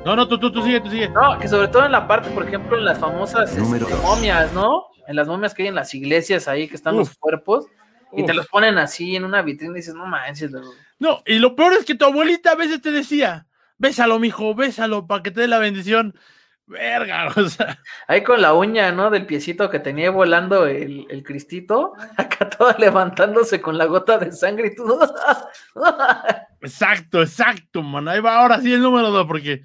No, 0.05 0.15
no, 0.15 0.27
tú, 0.27 0.39
tú, 0.39 0.51
tú 0.51 0.61
sigue, 0.63 0.79
tú 0.79 0.89
sigue. 0.89 1.09
No, 1.09 1.37
que 1.37 1.47
sobre 1.47 1.67
todo 1.67 1.85
en 1.85 1.91
la 1.91 2.07
parte, 2.07 2.29
por 2.29 2.47
ejemplo, 2.47 2.77
en 2.77 2.85
las 2.85 2.97
famosas 2.97 3.55
este, 3.55 3.95
momias, 4.01 4.53
¿no? 4.53 4.85
En 5.07 5.15
las 5.15 5.27
momias 5.27 5.53
que 5.53 5.63
hay 5.63 5.67
en 5.69 5.75
las 5.75 5.93
iglesias 5.93 6.47
ahí, 6.47 6.67
que 6.67 6.75
están 6.75 6.93
Uf. 6.95 7.09
los 7.09 7.17
cuerpos, 7.17 7.65
y 8.13 8.25
te 8.25 8.33
los 8.33 8.47
ponen 8.47 8.77
así 8.77 9.15
en 9.15 9.25
una 9.25 9.41
vitrina 9.41 9.73
y 9.73 9.77
dices, 9.77 9.93
no 9.93 10.05
manches. 10.05 10.51
No, 10.99 11.21
y 11.25 11.39
lo 11.39 11.55
peor 11.55 11.73
es 11.73 11.85
que 11.85 11.95
tu 11.95 12.05
abuelita 12.05 12.51
a 12.51 12.55
veces 12.55 12.81
te 12.81 12.91
decía, 12.91 13.47
bésalo, 13.77 14.19
mijo, 14.19 14.55
bésalo, 14.55 15.07
para 15.07 15.23
que 15.23 15.31
te 15.31 15.41
dé 15.41 15.47
la 15.47 15.59
bendición. 15.59 16.15
Verga, 16.67 17.27
o 17.35 17.49
sea. 17.49 17.79
Ahí 18.07 18.23
con 18.23 18.41
la 18.41 18.53
uña, 18.53 18.91
¿no? 18.91 19.09
Del 19.09 19.25
piecito 19.25 19.69
que 19.69 19.79
tenía 19.79 20.11
volando 20.11 20.67
el, 20.67 21.07
el 21.09 21.23
cristito, 21.23 21.93
acá 22.17 22.49
toda 22.49 22.75
levantándose 22.77 23.61
con 23.61 23.77
la 23.77 23.85
gota 23.85 24.17
de 24.17 24.31
sangre 24.31 24.67
y 24.67 24.75
todo. 24.75 24.99
Exacto, 26.61 27.21
exacto, 27.21 27.83
man. 27.83 28.07
Ahí 28.07 28.19
va 28.19 28.39
ahora 28.39 28.59
sí 28.59 28.73
el 28.73 28.81
número 28.81 29.11
dos, 29.11 29.27
porque. 29.27 29.61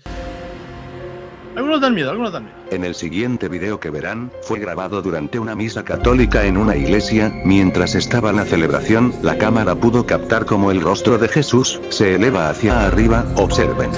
Algunos 1.54 1.82
dan 1.82 1.94
miedo, 1.94 2.10
algunos 2.10 2.32
dan 2.32 2.44
miedo. 2.44 2.56
En 2.70 2.84
el 2.84 2.94
siguiente 2.94 3.48
video 3.48 3.78
que 3.78 3.90
verán, 3.90 4.30
fue 4.42 4.58
grabado 4.58 5.02
durante 5.02 5.38
una 5.38 5.54
misa 5.54 5.84
católica 5.84 6.44
en 6.44 6.56
una 6.56 6.76
iglesia, 6.76 7.30
mientras 7.44 7.94
estaba 7.94 8.32
la 8.32 8.46
celebración, 8.46 9.14
la 9.22 9.36
cámara 9.36 9.74
pudo 9.74 10.06
captar 10.06 10.46
como 10.46 10.70
el 10.70 10.80
rostro 10.80 11.18
de 11.18 11.28
Jesús 11.28 11.78
se 11.90 12.14
eleva 12.14 12.48
hacia 12.48 12.86
arriba, 12.86 13.26
observen. 13.36 13.90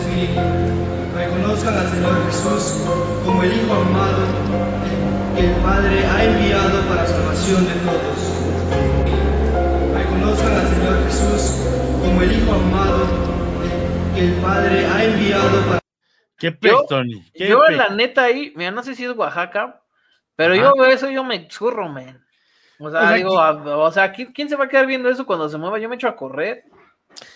Reconozcan 1.17 1.75
al 1.75 1.91
Señor 1.91 2.27
Jesús 2.27 2.75
como 3.25 3.43
el 3.45 3.53
Hijo 3.53 3.73
amado 3.73 4.27
que 5.37 5.47
el 5.47 5.55
Padre 5.63 6.07
ha 6.07 6.25
enviado 6.25 6.81
para 6.89 7.07
salvación 7.07 7.67
de 7.67 7.75
todos. 7.75 8.35
Reconozcan 9.97 10.57
al 10.57 10.69
Señor 10.69 11.05
Jesús 11.07 11.53
como 12.03 12.21
el 12.21 12.33
Hijo 12.33 12.53
amado 12.53 13.07
que 14.17 14.25
el 14.27 14.33
Padre 14.35 14.87
ha 14.87 15.05
enviado 15.05 15.61
para 15.69 15.84
Qué 16.53 16.69
Yo- 16.69 16.85
Tony. 16.89 17.25
qué 17.35 17.49
Yo, 17.49 17.61
pez. 17.67 17.77
la 17.77 17.89
neta, 17.91 18.25
ahí, 18.25 18.53
mira, 18.57 18.71
no 18.71 18.83
sé 18.83 18.95
si 18.95 19.05
es 19.05 19.13
Oaxaca, 19.17 19.81
pero 20.37 20.55
Ajá. 20.55 20.63
yo 20.63 20.73
veo 20.75 20.87
eso, 20.93 21.11
yo 21.11 21.25
me 21.25 21.47
churro, 21.49 21.89
men. 21.89 22.21
O 22.79 22.91
sea, 22.91 23.01
O 23.01 23.07
sea, 23.07 23.13
digo, 23.17 23.41
a- 23.41 23.77
o 23.79 23.93
sea, 23.93 24.13
¿quién, 24.13 24.33
quién 24.33 24.49
se 24.49 24.57
va 24.57 24.65
a 24.65 24.69
quedar 24.69 24.87
viendo 24.87 25.09
eso 25.09 25.25
cuando 25.25 25.49
se 25.49 25.57
mueva? 25.59 25.79
Yo 25.79 25.89
me 25.89 25.95
echo 25.97 26.09
a 26.09 26.17
correr. 26.17 26.65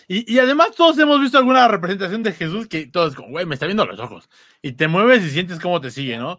Y, 0.09 0.33
y 0.33 0.39
además 0.39 0.71
todos 0.75 0.97
hemos 0.99 1.21
visto 1.21 1.37
alguna 1.37 1.67
representación 1.69 2.21
de 2.23 2.33
Jesús 2.33 2.67
que 2.67 2.87
todos 2.87 3.15
como, 3.15 3.29
güey, 3.29 3.45
me 3.45 3.53
está 3.53 3.65
viendo 3.65 3.85
los 3.85 3.99
ojos. 3.99 4.29
Y 4.61 4.73
te 4.73 4.87
mueves 4.89 5.23
y 5.23 5.29
sientes 5.29 5.59
cómo 5.59 5.79
te 5.79 5.89
sigue, 5.91 6.17
¿no? 6.17 6.37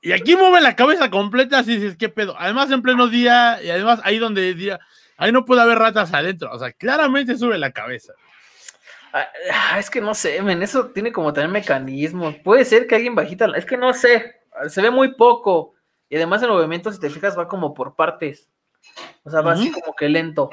Y 0.00 0.12
aquí 0.12 0.36
mueve 0.36 0.60
la 0.60 0.76
cabeza 0.76 1.10
completa, 1.10 1.58
así 1.58 1.76
dices, 1.76 1.96
¿qué 1.96 2.08
pedo? 2.08 2.36
Además 2.38 2.70
en 2.70 2.82
pleno 2.82 3.08
día, 3.08 3.58
y 3.62 3.70
además 3.70 4.00
ahí 4.04 4.18
donde 4.18 4.54
día, 4.54 4.78
ahí 5.16 5.32
no 5.32 5.44
puede 5.44 5.62
haber 5.62 5.78
ratas 5.78 6.12
adentro. 6.14 6.52
O 6.52 6.58
sea, 6.58 6.72
claramente 6.72 7.36
sube 7.36 7.58
la 7.58 7.72
cabeza. 7.72 8.12
Ah, 9.16 9.78
es 9.78 9.90
que 9.90 10.00
no 10.00 10.12
sé, 10.12 10.42
men, 10.42 10.60
eso 10.60 10.88
tiene 10.88 11.12
como 11.12 11.32
también 11.32 11.52
mecanismos. 11.52 12.34
Puede 12.42 12.64
ser 12.64 12.88
que 12.88 12.96
alguien 12.96 13.14
bajita, 13.14 13.46
es 13.54 13.64
que 13.64 13.76
no 13.76 13.92
sé, 13.92 14.40
se 14.66 14.82
ve 14.82 14.90
muy 14.90 15.14
poco. 15.14 15.74
Y 16.08 16.16
además 16.16 16.42
el 16.42 16.48
movimiento, 16.48 16.90
si 16.90 16.98
te 16.98 17.10
fijas, 17.10 17.38
va 17.38 17.46
como 17.46 17.74
por 17.74 17.94
partes. 17.94 18.48
O 19.22 19.30
sea, 19.30 19.40
va 19.40 19.52
así 19.52 19.70
como 19.70 19.94
que 19.94 20.08
lento. 20.08 20.50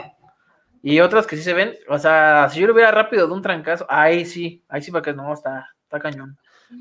Y 0.83 0.99
otras 0.99 1.25
que 1.25 1.37
sí 1.37 1.41
se 1.41 1.55
ven, 1.55 1.73
o 1.87 1.97
sea, 1.97 2.49
si 2.51 2.59
yo 2.59 2.67
lo 2.67 2.73
hubiera 2.73 2.91
rápido 2.91 3.25
de 3.25 3.33
un 3.33 3.41
trancazo, 3.41 3.87
ahí 3.89 4.25
sí, 4.25 4.63
ahí 4.69 4.83
sí 4.83 4.91
para 4.91 5.01
que 5.01 5.13
no, 5.13 5.33
está, 5.33 5.67
está 5.83 5.99
cañón. 5.99 6.37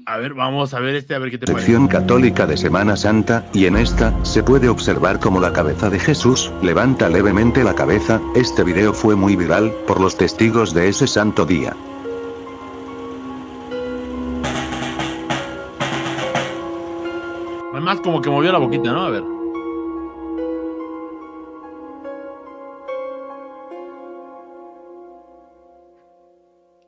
A 0.07 0.16
ver, 0.16 0.35
vamos 0.35 0.74
a 0.74 0.81
ver 0.81 0.94
este, 0.94 1.14
a 1.14 1.18
ver 1.18 1.31
qué 1.31 1.38
te 1.38 1.46
parece. 1.46 1.66
Sección 1.66 1.88
católica 1.88 2.46
de 2.46 2.57
Semana 2.57 2.96
Santa, 2.96 3.46
y 3.53 3.66
en 3.66 3.76
esta, 3.76 4.12
se 4.24 4.42
puede 4.42 4.68
observar 4.68 5.20
como 5.20 5.40
la 5.40 5.53
cabeza 5.53 5.90
de 5.90 5.98
Jesús, 5.98 6.53
levanta 6.62 7.09
levemente 7.09 7.62
la 7.62 7.74
cabeza, 7.74 8.20
este 8.35 8.64
video 8.64 8.92
fue 8.92 9.14
muy 9.14 9.37
viral, 9.37 9.72
por 9.87 10.00
los 10.00 10.16
testigos 10.16 10.74
de 10.74 10.88
ese 10.88 11.07
santo 11.07 11.44
día. 11.44 11.76
Además 17.72 18.00
como 18.00 18.20
que 18.20 18.31
movió 18.31 18.53
la 18.53 18.59
boquita, 18.59 18.92
¿no? 18.92 19.07
A 19.07 19.11
ver. 19.11 19.39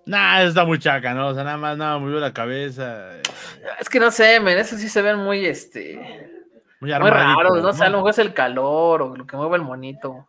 Nah, 0.07 0.43
está 0.43 0.65
muy 0.65 0.79
chaca, 0.79 1.15
¿no? 1.15 1.29
O 1.29 1.35
sea, 1.35 1.45
nada 1.45 1.57
más, 1.57 1.77
nada, 1.77 1.99
movió 1.99 2.19
la 2.19 2.33
cabeza. 2.33 3.11
Es 3.81 3.89
que 3.89 4.01
no 4.01 4.11
sé, 4.11 4.41
men, 4.41 4.59
esos 4.59 4.81
sí 4.81 4.89
se 4.89 5.01
ven 5.03 5.17
muy, 5.19 5.47
este, 5.47 6.01
Muy 6.81 6.91
raros, 6.91 7.63
no 7.63 7.73
sé, 7.73 7.85
a 7.85 7.89
lo 7.89 7.99
mejor 7.99 8.11
es 8.11 8.19
el 8.19 8.35
calor 8.35 9.03
o 9.03 9.17
lo 9.17 9.27
que 9.27 9.37
mueve 9.37 9.57
el 9.57 9.63
monito. 9.63 10.27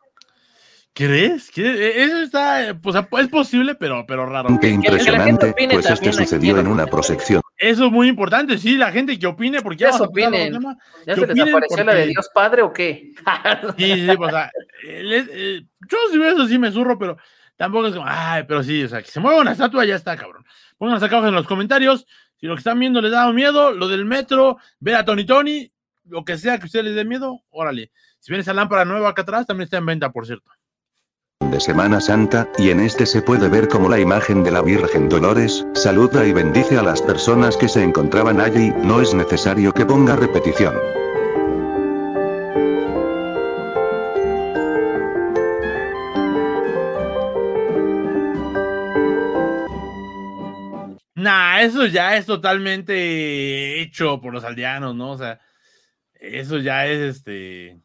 ¿Crees? 0.95 1.49
¿Crees? 1.51 1.95
Eso 1.97 2.17
está, 2.21 2.77
pues 2.79 2.95
es 2.95 3.27
posible, 3.29 3.73
pero, 3.73 4.05
pero 4.07 4.27
raro. 4.27 4.49
Qué 4.61 4.67
que 4.67 4.69
impresionante, 4.75 5.49
opine 5.49 5.73
pues 5.73 5.89
este 5.89 6.09
aquí 6.09 6.17
sucedió 6.17 6.59
en 6.59 6.67
una 6.67 6.85
procesión. 6.85 7.41
Eso 7.57 7.85
es 7.87 7.91
muy 7.91 8.07
importante, 8.09 8.59
sí, 8.59 8.77
la 8.77 8.91
gente 8.91 9.17
que 9.17 9.25
opine, 9.25 9.63
porque 9.63 9.77
ya 9.77 9.89
otro 9.89 10.05
opinen. 10.05 10.53
¿Ya 11.07 11.15
¿Qué 11.15 11.21
se 11.21 11.27
les 11.33 11.49
apareció 11.49 11.83
la 11.83 11.93
de 11.93 11.99
Porque- 12.01 12.09
Dios 12.09 12.29
Padre 12.31 12.61
o 12.61 12.71
qué? 12.71 13.11
Sí, 13.75 13.93
sí, 13.95 14.09
o 14.19 14.29
sea, 14.29 14.51
eh, 14.87 15.01
les- 15.03 15.29
eh, 15.31 15.61
yo 15.89 15.97
si 16.11 16.17
veo 16.19 16.29
eso 16.33 16.47
sí 16.47 16.59
me 16.59 16.71
zurro, 16.71 16.99
pero 16.99 17.17
tampoco 17.55 17.87
es 17.87 17.93
como, 17.95 18.05
ay, 18.07 18.43
pero 18.47 18.63
sí, 18.63 18.83
o 18.83 18.89
sea, 18.89 19.01
que 19.01 19.11
se 19.11 19.19
mueva 19.19 19.41
una 19.41 19.51
estatua 19.51 19.85
ya 19.85 19.95
está, 19.95 20.17
cabrón. 20.17 20.45
Pónganos 20.77 21.03
acá 21.03 21.15
abajo 21.15 21.29
en 21.29 21.35
los 21.35 21.47
comentarios 21.47 22.05
si 22.43 22.47
lo 22.47 22.55
que 22.55 22.59
están 22.59 22.77
viendo 22.77 22.99
les 22.99 23.13
da 23.13 23.31
miedo, 23.31 23.71
lo 23.71 23.87
del 23.87 24.03
metro, 24.03 24.57
ver 24.81 24.95
a 24.95 25.05
Tony 25.05 25.25
Tony, 25.25 25.71
lo 26.09 26.25
que 26.25 26.37
sea 26.37 26.57
que 26.57 26.63
a 26.63 26.65
ustedes 26.65 26.83
les 26.83 26.95
dé 26.95 27.05
miedo, 27.05 27.39
órale. 27.49 27.93
Si 28.19 28.33
ven 28.33 28.41
esa 28.41 28.53
lámpara 28.53 28.83
nueva 28.83 29.07
acá 29.07 29.21
atrás, 29.21 29.47
también 29.47 29.63
está 29.63 29.77
en 29.77 29.85
venta, 29.85 30.11
por 30.11 30.27
cierto. 30.27 30.51
de 31.39 31.61
Semana 31.61 32.01
Santa, 32.01 32.49
y 32.57 32.69
en 32.69 32.81
este 32.81 33.05
se 33.05 33.21
puede 33.21 33.47
ver 33.47 33.69
como 33.69 33.87
la 33.87 33.97
imagen 33.97 34.43
de 34.43 34.51
la 34.51 34.61
Virgen 34.61 35.07
Dolores, 35.07 35.65
saluda 35.73 36.25
y 36.25 36.33
bendice 36.33 36.77
a 36.77 36.83
las 36.83 37.01
personas 37.01 37.55
que 37.55 37.69
se 37.69 37.81
encontraban 37.81 38.41
allí, 38.41 38.73
no 38.83 38.99
es 38.99 39.13
necesario 39.13 39.71
que 39.71 39.85
ponga 39.85 40.17
repetición. 40.17 40.75
Nah, 51.23 51.61
eso 51.61 51.85
ya 51.85 52.17
es 52.17 52.25
totalmente 52.25 53.81
hecho 53.81 54.19
por 54.19 54.33
los 54.33 54.43
aldeanos, 54.43 54.93
¿no? 54.93 55.11
O 55.11 55.17
sea, 55.17 55.39
eso 56.15 56.57
ya 56.57 56.85
es 56.85 56.99
este. 56.99 57.79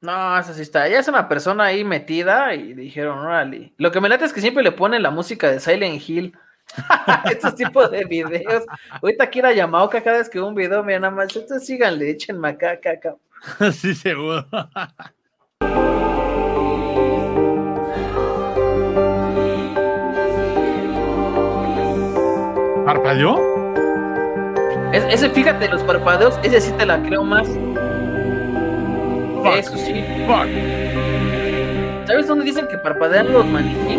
No, 0.00 0.38
eso 0.38 0.54
sí 0.54 0.62
está. 0.62 0.88
Ya 0.88 0.98
es 0.98 1.06
una 1.06 1.28
persona 1.28 1.64
ahí 1.64 1.84
metida 1.84 2.54
y 2.54 2.72
dijeron, 2.72 3.18
órale. 3.18 3.74
Lo 3.76 3.92
que 3.92 4.00
me 4.00 4.08
late 4.08 4.24
es 4.24 4.32
que 4.32 4.40
siempre 4.40 4.64
le 4.64 4.72
ponen 4.72 5.02
la 5.02 5.10
música 5.10 5.50
de 5.50 5.60
Silent 5.60 6.02
Hill. 6.08 6.34
Estos 7.30 7.56
tipos 7.56 7.90
de 7.90 8.06
videos. 8.06 8.64
Ahorita 9.02 9.28
quiero 9.28 9.48
a 9.48 9.52
Yamaoka 9.52 10.02
cada 10.02 10.16
vez 10.16 10.30
que 10.30 10.40
un 10.40 10.54
video, 10.54 10.82
mira 10.82 10.98
nada 10.98 11.14
más. 11.14 11.36
Entonces 11.36 11.66
síganle, 11.66 12.08
échenme 12.08 12.48
acá, 12.48 12.70
acá, 12.70 12.92
acá. 12.92 13.16
sí, 13.72 13.94
seguro. 13.94 14.46
¿Parpadeó? 23.12 23.36
Es- 24.94 25.04
ese, 25.12 25.28
fíjate, 25.28 25.68
los 25.68 25.82
parpadeos, 25.82 26.38
ese 26.42 26.62
sí 26.62 26.72
te 26.72 26.86
la 26.86 26.98
creo 27.02 27.22
más. 27.22 27.46
Fuck. 27.46 29.46
Eso 29.54 29.76
sí. 29.76 30.02
Fuck. 30.26 30.46
¿Sabes 32.06 32.26
dónde 32.26 32.46
dicen 32.46 32.68
que 32.68 32.78
parpadean 32.78 33.30
los 33.30 33.44
maniquí? 33.44 33.98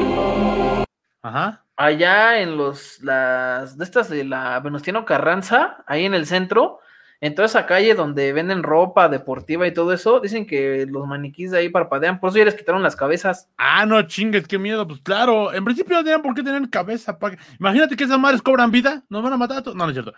Ajá. 1.22 1.62
Allá 1.76 2.40
en 2.40 2.58
los, 2.58 3.04
las, 3.04 3.78
de 3.78 3.84
estas 3.84 4.10
de 4.10 4.24
la 4.24 4.60
Venustiano 4.62 5.06
Carranza, 5.06 5.84
ahí 5.86 6.06
en 6.06 6.16
el 6.16 6.26
centro, 6.26 6.80
en 7.24 7.36
toda 7.36 7.46
esa 7.46 7.66
calle 7.66 7.96
donde 7.96 8.34
venden 8.34 8.64
ropa 8.64 9.08
deportiva 9.08 9.66
y 9.66 9.74
todo 9.74 9.94
eso, 9.94 10.20
dicen 10.20 10.46
que 10.46 10.86
los 10.86 11.08
maniquís 11.08 11.52
de 11.52 11.60
ahí 11.60 11.70
parpadean, 11.70 12.20
por 12.20 12.30
eso 12.30 12.40
ya 12.40 12.44
les 12.44 12.54
quitaron 12.54 12.84
las 12.84 12.98
cabezas. 12.98 13.50
Ah, 13.58 13.86
no 13.86 14.02
chingues, 14.02 14.46
qué 14.46 14.60
miedo. 14.60 14.86
Pues 14.86 15.00
claro, 15.00 15.54
en 15.54 15.64
principio 15.64 15.96
no 15.96 16.04
tenían 16.04 16.22
por 16.22 16.36
qué 16.36 16.44
tener 16.44 16.70
cabeza. 16.70 17.18
pa' 17.18 17.32
Imagínate 17.58 17.96
que 17.96 18.04
esas 18.04 18.20
madres 18.20 18.42
cobran 18.42 18.72
vida, 18.72 19.06
nos 19.08 19.24
van 19.24 19.32
a 19.32 19.38
matar 19.38 19.60
a 19.60 19.64
todos. 19.64 19.78
No, 19.78 19.86
no 19.86 19.92
es 19.92 19.96
cierto. 19.96 20.14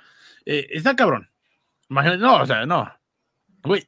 Eh, 0.47 0.65
está 0.71 0.95
cabrón. 0.95 1.29
Imagínate, 1.91 2.17
no, 2.17 2.37
o 2.37 2.45
sea, 2.47 2.65
no. 2.65 2.91
Güey, 3.61 3.87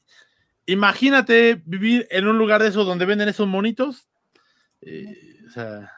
imagínate 0.68 1.60
vivir 1.66 2.08
en 2.12 2.28
un 2.28 2.38
lugar 2.38 2.62
de 2.62 2.68
esos 2.68 2.86
donde 2.86 3.08
venden 3.08 3.30
esos 3.30 3.48
monitos. 3.48 4.08
Eh, 4.82 5.42
o 5.48 5.50
sea, 5.50 5.92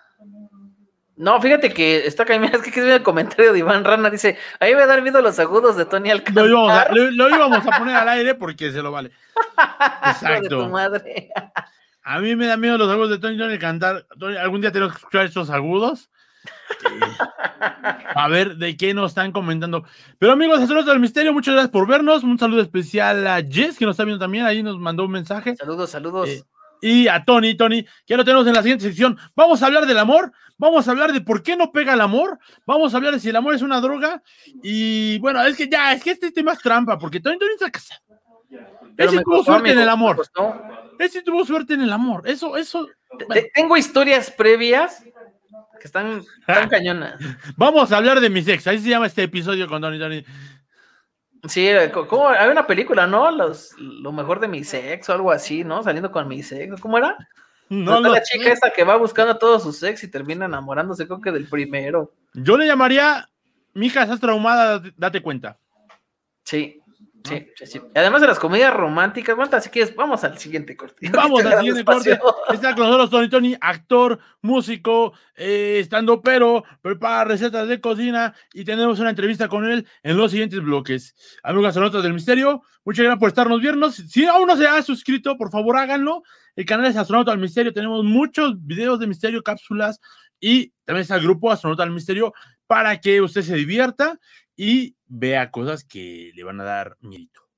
No, 1.20 1.42
fíjate 1.42 1.74
que 1.74 2.08
está 2.08 2.24
cañón, 2.24 2.50
es 2.54 2.62
que 2.62 2.96
el 2.96 3.04
comentario 3.04 3.52
de 3.52 3.60
Iván 3.60 3.84
Rana, 3.84 4.10
dice, 4.10 4.38
ahí 4.60 4.74
me 4.74 4.86
dan 4.86 5.04
miedo 5.04 5.22
los 5.22 5.38
agudos 5.38 5.76
de 5.76 5.84
Tony 5.86 6.08
lo 6.08 6.16
Alcántara. 6.16 6.48
íbamos, 6.48 6.72
a, 6.72 6.88
lo- 6.94 7.12
lo 7.12 7.30
íbamos 7.30 7.68
a 7.68 7.78
poner 7.78 7.96
al 7.96 8.08
aire 8.18 8.36
porque 8.36 8.72
se 8.72 8.82
lo 8.82 8.92
vale. 8.92 9.10
Tu 9.10 10.10
Exacto. 10.10 10.70
madre. 10.70 11.30
A 12.04 12.20
mí 12.20 12.36
me 12.38 12.48
da 12.48 12.56
miedo 12.56 12.78
los 12.78 12.90
agudos 12.90 13.10
de 13.10 13.20
Tony 13.20 13.38
Tony. 13.38 13.60
Tony, 14.18 14.38
algún 14.38 14.62
día 14.62 14.72
tenemos 14.72 14.94
que 14.94 15.00
escuchar 15.00 15.26
estos 15.26 15.50
agudos. 15.50 16.10
Eh, 16.90 17.00
a 18.16 18.28
ver 18.30 18.56
de 18.56 18.78
qué 18.78 18.94
nos 18.94 19.12
están 19.12 19.34
comentando. 19.34 19.84
Pero 20.20 20.32
amigos, 20.32 20.60
astronautas 20.62 20.94
del 20.94 21.02
misterio, 21.02 21.34
muchas 21.34 21.54
gracias 21.54 21.72
por 21.72 21.86
vernos. 21.86 22.24
Un 22.24 22.40
saludo 22.40 22.62
especial 22.62 23.28
a 23.28 23.42
Jess, 23.42 23.78
que 23.78 23.86
nos 23.86 23.94
está 23.96 24.06
viendo 24.06 24.24
también. 24.24 24.46
Ahí 24.46 24.64
nos 24.64 24.80
mandó 24.80 25.04
un 25.04 25.12
mensaje. 25.12 25.58
Saludos, 25.58 25.90
saludos. 25.90 26.30
Eh, 26.30 26.44
y 26.82 27.08
a 27.08 27.24
Tony, 27.24 27.56
Tony, 27.56 27.84
que 27.84 27.90
ya 28.08 28.18
lo 28.18 28.26
tenemos 28.26 28.48
en 28.48 28.54
la 28.54 28.62
siguiente 28.62 28.86
sección. 28.86 29.18
Vamos 29.36 29.62
a 29.62 29.66
hablar 29.68 29.86
del 29.86 29.98
amor, 29.98 30.32
vamos 30.58 30.88
a 30.88 30.92
hablar 30.92 31.12
de 31.14 31.22
por 31.22 31.44
qué 31.44 31.56
no 31.58 31.72
pega 31.72 31.94
el 31.94 32.02
amor, 32.02 32.40
vamos 32.66 32.94
a 32.94 32.98
hablar 32.98 33.14
de 33.14 33.20
si 33.20 33.30
el 33.30 33.36
amor 33.36 33.54
es 33.56 33.62
una 33.62 33.82
droga. 33.82 34.22
Y 34.64 35.20
bueno, 35.20 35.42
es 35.44 35.56
que 35.58 35.68
ya, 35.68 35.94
es 35.94 36.04
que 36.04 36.12
este 36.12 36.32
tema 36.32 36.54
es 36.54 36.60
trampa, 36.60 36.98
porque 36.98 37.20
Tony, 37.20 37.38
Tony 37.38 37.52
está 37.54 37.70
casado. 37.70 38.02
Ese 38.98 39.22
tuvo 39.22 39.38
costó, 39.38 39.54
suerte 39.54 39.72
en 39.72 39.80
el 39.80 39.90
amor. 39.90 40.22
Ese 41.00 41.22
tuvo 41.22 41.46
suerte 41.46 41.74
en 41.76 41.82
el 41.82 41.94
amor. 41.94 42.28
Eso, 42.28 42.58
eso. 42.58 42.88
Te- 43.32 43.52
Tengo 43.54 43.78
historias 43.78 44.30
previas 44.30 45.04
que 45.80 45.88
están 45.88 46.24
tan 46.46 46.68
cañonas. 46.68 47.16
Vamos 47.56 47.92
a 47.94 47.98
hablar 47.98 48.20
de 48.20 48.30
mis 48.30 48.46
ex. 48.48 48.68
Ahí 48.68 48.80
se 48.80 48.90
llama 48.90 49.06
este 49.08 49.24
episodio 49.24 49.68
con 49.70 49.82
Tony, 49.82 49.98
Tony. 49.98 50.26
Sí, 51.48 51.68
eh, 51.68 51.92
co- 51.92 52.08
¿cómo? 52.08 52.28
Hay 52.30 52.50
una 52.50 52.68
película, 52.68 53.08
¿no? 53.08 53.32
Los, 53.32 53.74
lo 53.80 54.12
mejor 54.12 54.40
de 54.40 54.48
mi 54.48 54.64
sexo, 54.64 55.14
algo 55.14 55.32
así, 55.32 55.64
¿no? 55.64 55.82
Saliendo 55.84 56.12
con 56.12 56.28
mi 56.28 56.44
sexo. 56.44 56.76
¿Cómo 56.82 56.98
era? 56.98 57.16
No 57.70 58.02
lo 58.02 58.10
la 58.14 58.24
sé. 58.26 58.38
chica 58.38 58.52
esta 58.52 58.72
que 58.72 58.84
va 58.84 58.98
buscando 58.98 59.34
a 59.34 59.40
todos 59.40 59.64
sus 59.64 59.82
ex 59.84 60.04
y 60.04 60.10
termina 60.12 60.46
enamorándose, 60.46 61.06
creo 61.06 61.22
que 61.22 61.32
del 61.32 61.48
primero. 61.48 62.14
Yo 62.34 62.58
le 62.58 62.66
llamaría, 62.66 63.30
mija, 63.74 64.04
estás 64.04 64.20
traumada, 64.20 64.82
date 64.98 65.22
cuenta. 65.22 65.58
Sí, 66.44 66.79
sí, 67.24 67.48
sí, 67.56 67.66
sí. 67.66 67.82
Además 67.96 68.22
de 68.22 68.28
las 68.28 68.40
comedias 68.40 68.74
románticas, 68.74 69.36
si 69.64 69.70
quieres, 69.70 69.96
vamos 69.96 70.24
al 70.24 70.38
siguiente 70.38 70.76
corte. 70.76 71.10
Vamos 71.14 71.44
al 71.46 71.58
siguiente 71.58 71.84
despacio. 71.84 72.20
corte. 72.20 72.56
Está 72.56 72.76
con 72.76 72.86
nosotros 72.86 73.10
Tony 73.10 73.30
Tony, 73.30 73.58
actor, 73.60 74.20
músico, 74.42 75.14
eh, 75.36 75.78
estando 75.80 76.22
pero, 76.22 76.64
prepara 76.82 77.26
recetas 77.26 77.68
de 77.68 77.82
cocina 77.82 78.34
y 78.54 78.64
tenemos 78.66 79.00
una 79.00 79.10
entrevista 79.10 79.48
con 79.48 79.66
él 79.66 79.88
en 80.04 80.18
los 80.18 80.32
siguientes 80.32 80.62
bloques. 80.62 81.16
Amigos 81.44 81.70
astronautas 81.70 82.04
del 82.04 82.14
misterio, 82.14 82.62
muchas 82.84 83.04
gracias 83.04 83.20
por 83.20 83.30
estarnos 83.30 83.62
viendo. 83.62 83.92
Si 83.92 84.26
aún 84.26 84.48
no 84.48 84.58
se 84.58 84.68
ha 84.68 84.82
suscrito, 84.82 85.38
por 85.38 85.52
favor 85.52 85.78
háganlo. 85.78 86.24
El 86.56 86.66
canal 86.66 86.88
es 86.88 86.98
Astronauta 86.98 87.32
del 87.32 87.40
Misterio. 87.40 87.74
Tenemos 87.74 88.04
muchos 88.04 88.54
videos 88.66 89.00
de 89.00 89.08
misterio, 89.08 89.42
cápsulas 89.42 90.02
y 90.40 90.74
también 90.84 91.04
está 91.04 91.16
el 91.16 91.24
grupo 91.24 91.52
Astronauta 91.52 91.84
del 91.84 91.94
Misterio 91.94 92.34
para 92.68 93.00
que 93.00 93.22
usted 93.22 93.42
se 93.42 93.56
divierta 93.56 94.20
y 94.56 94.96
vea 95.10 95.52
cosas 95.52 95.84
que 95.84 96.32
le 96.36 96.44
van 96.44 96.62
a 96.62 96.64
dar 96.64 96.98
miedo. 97.02 97.49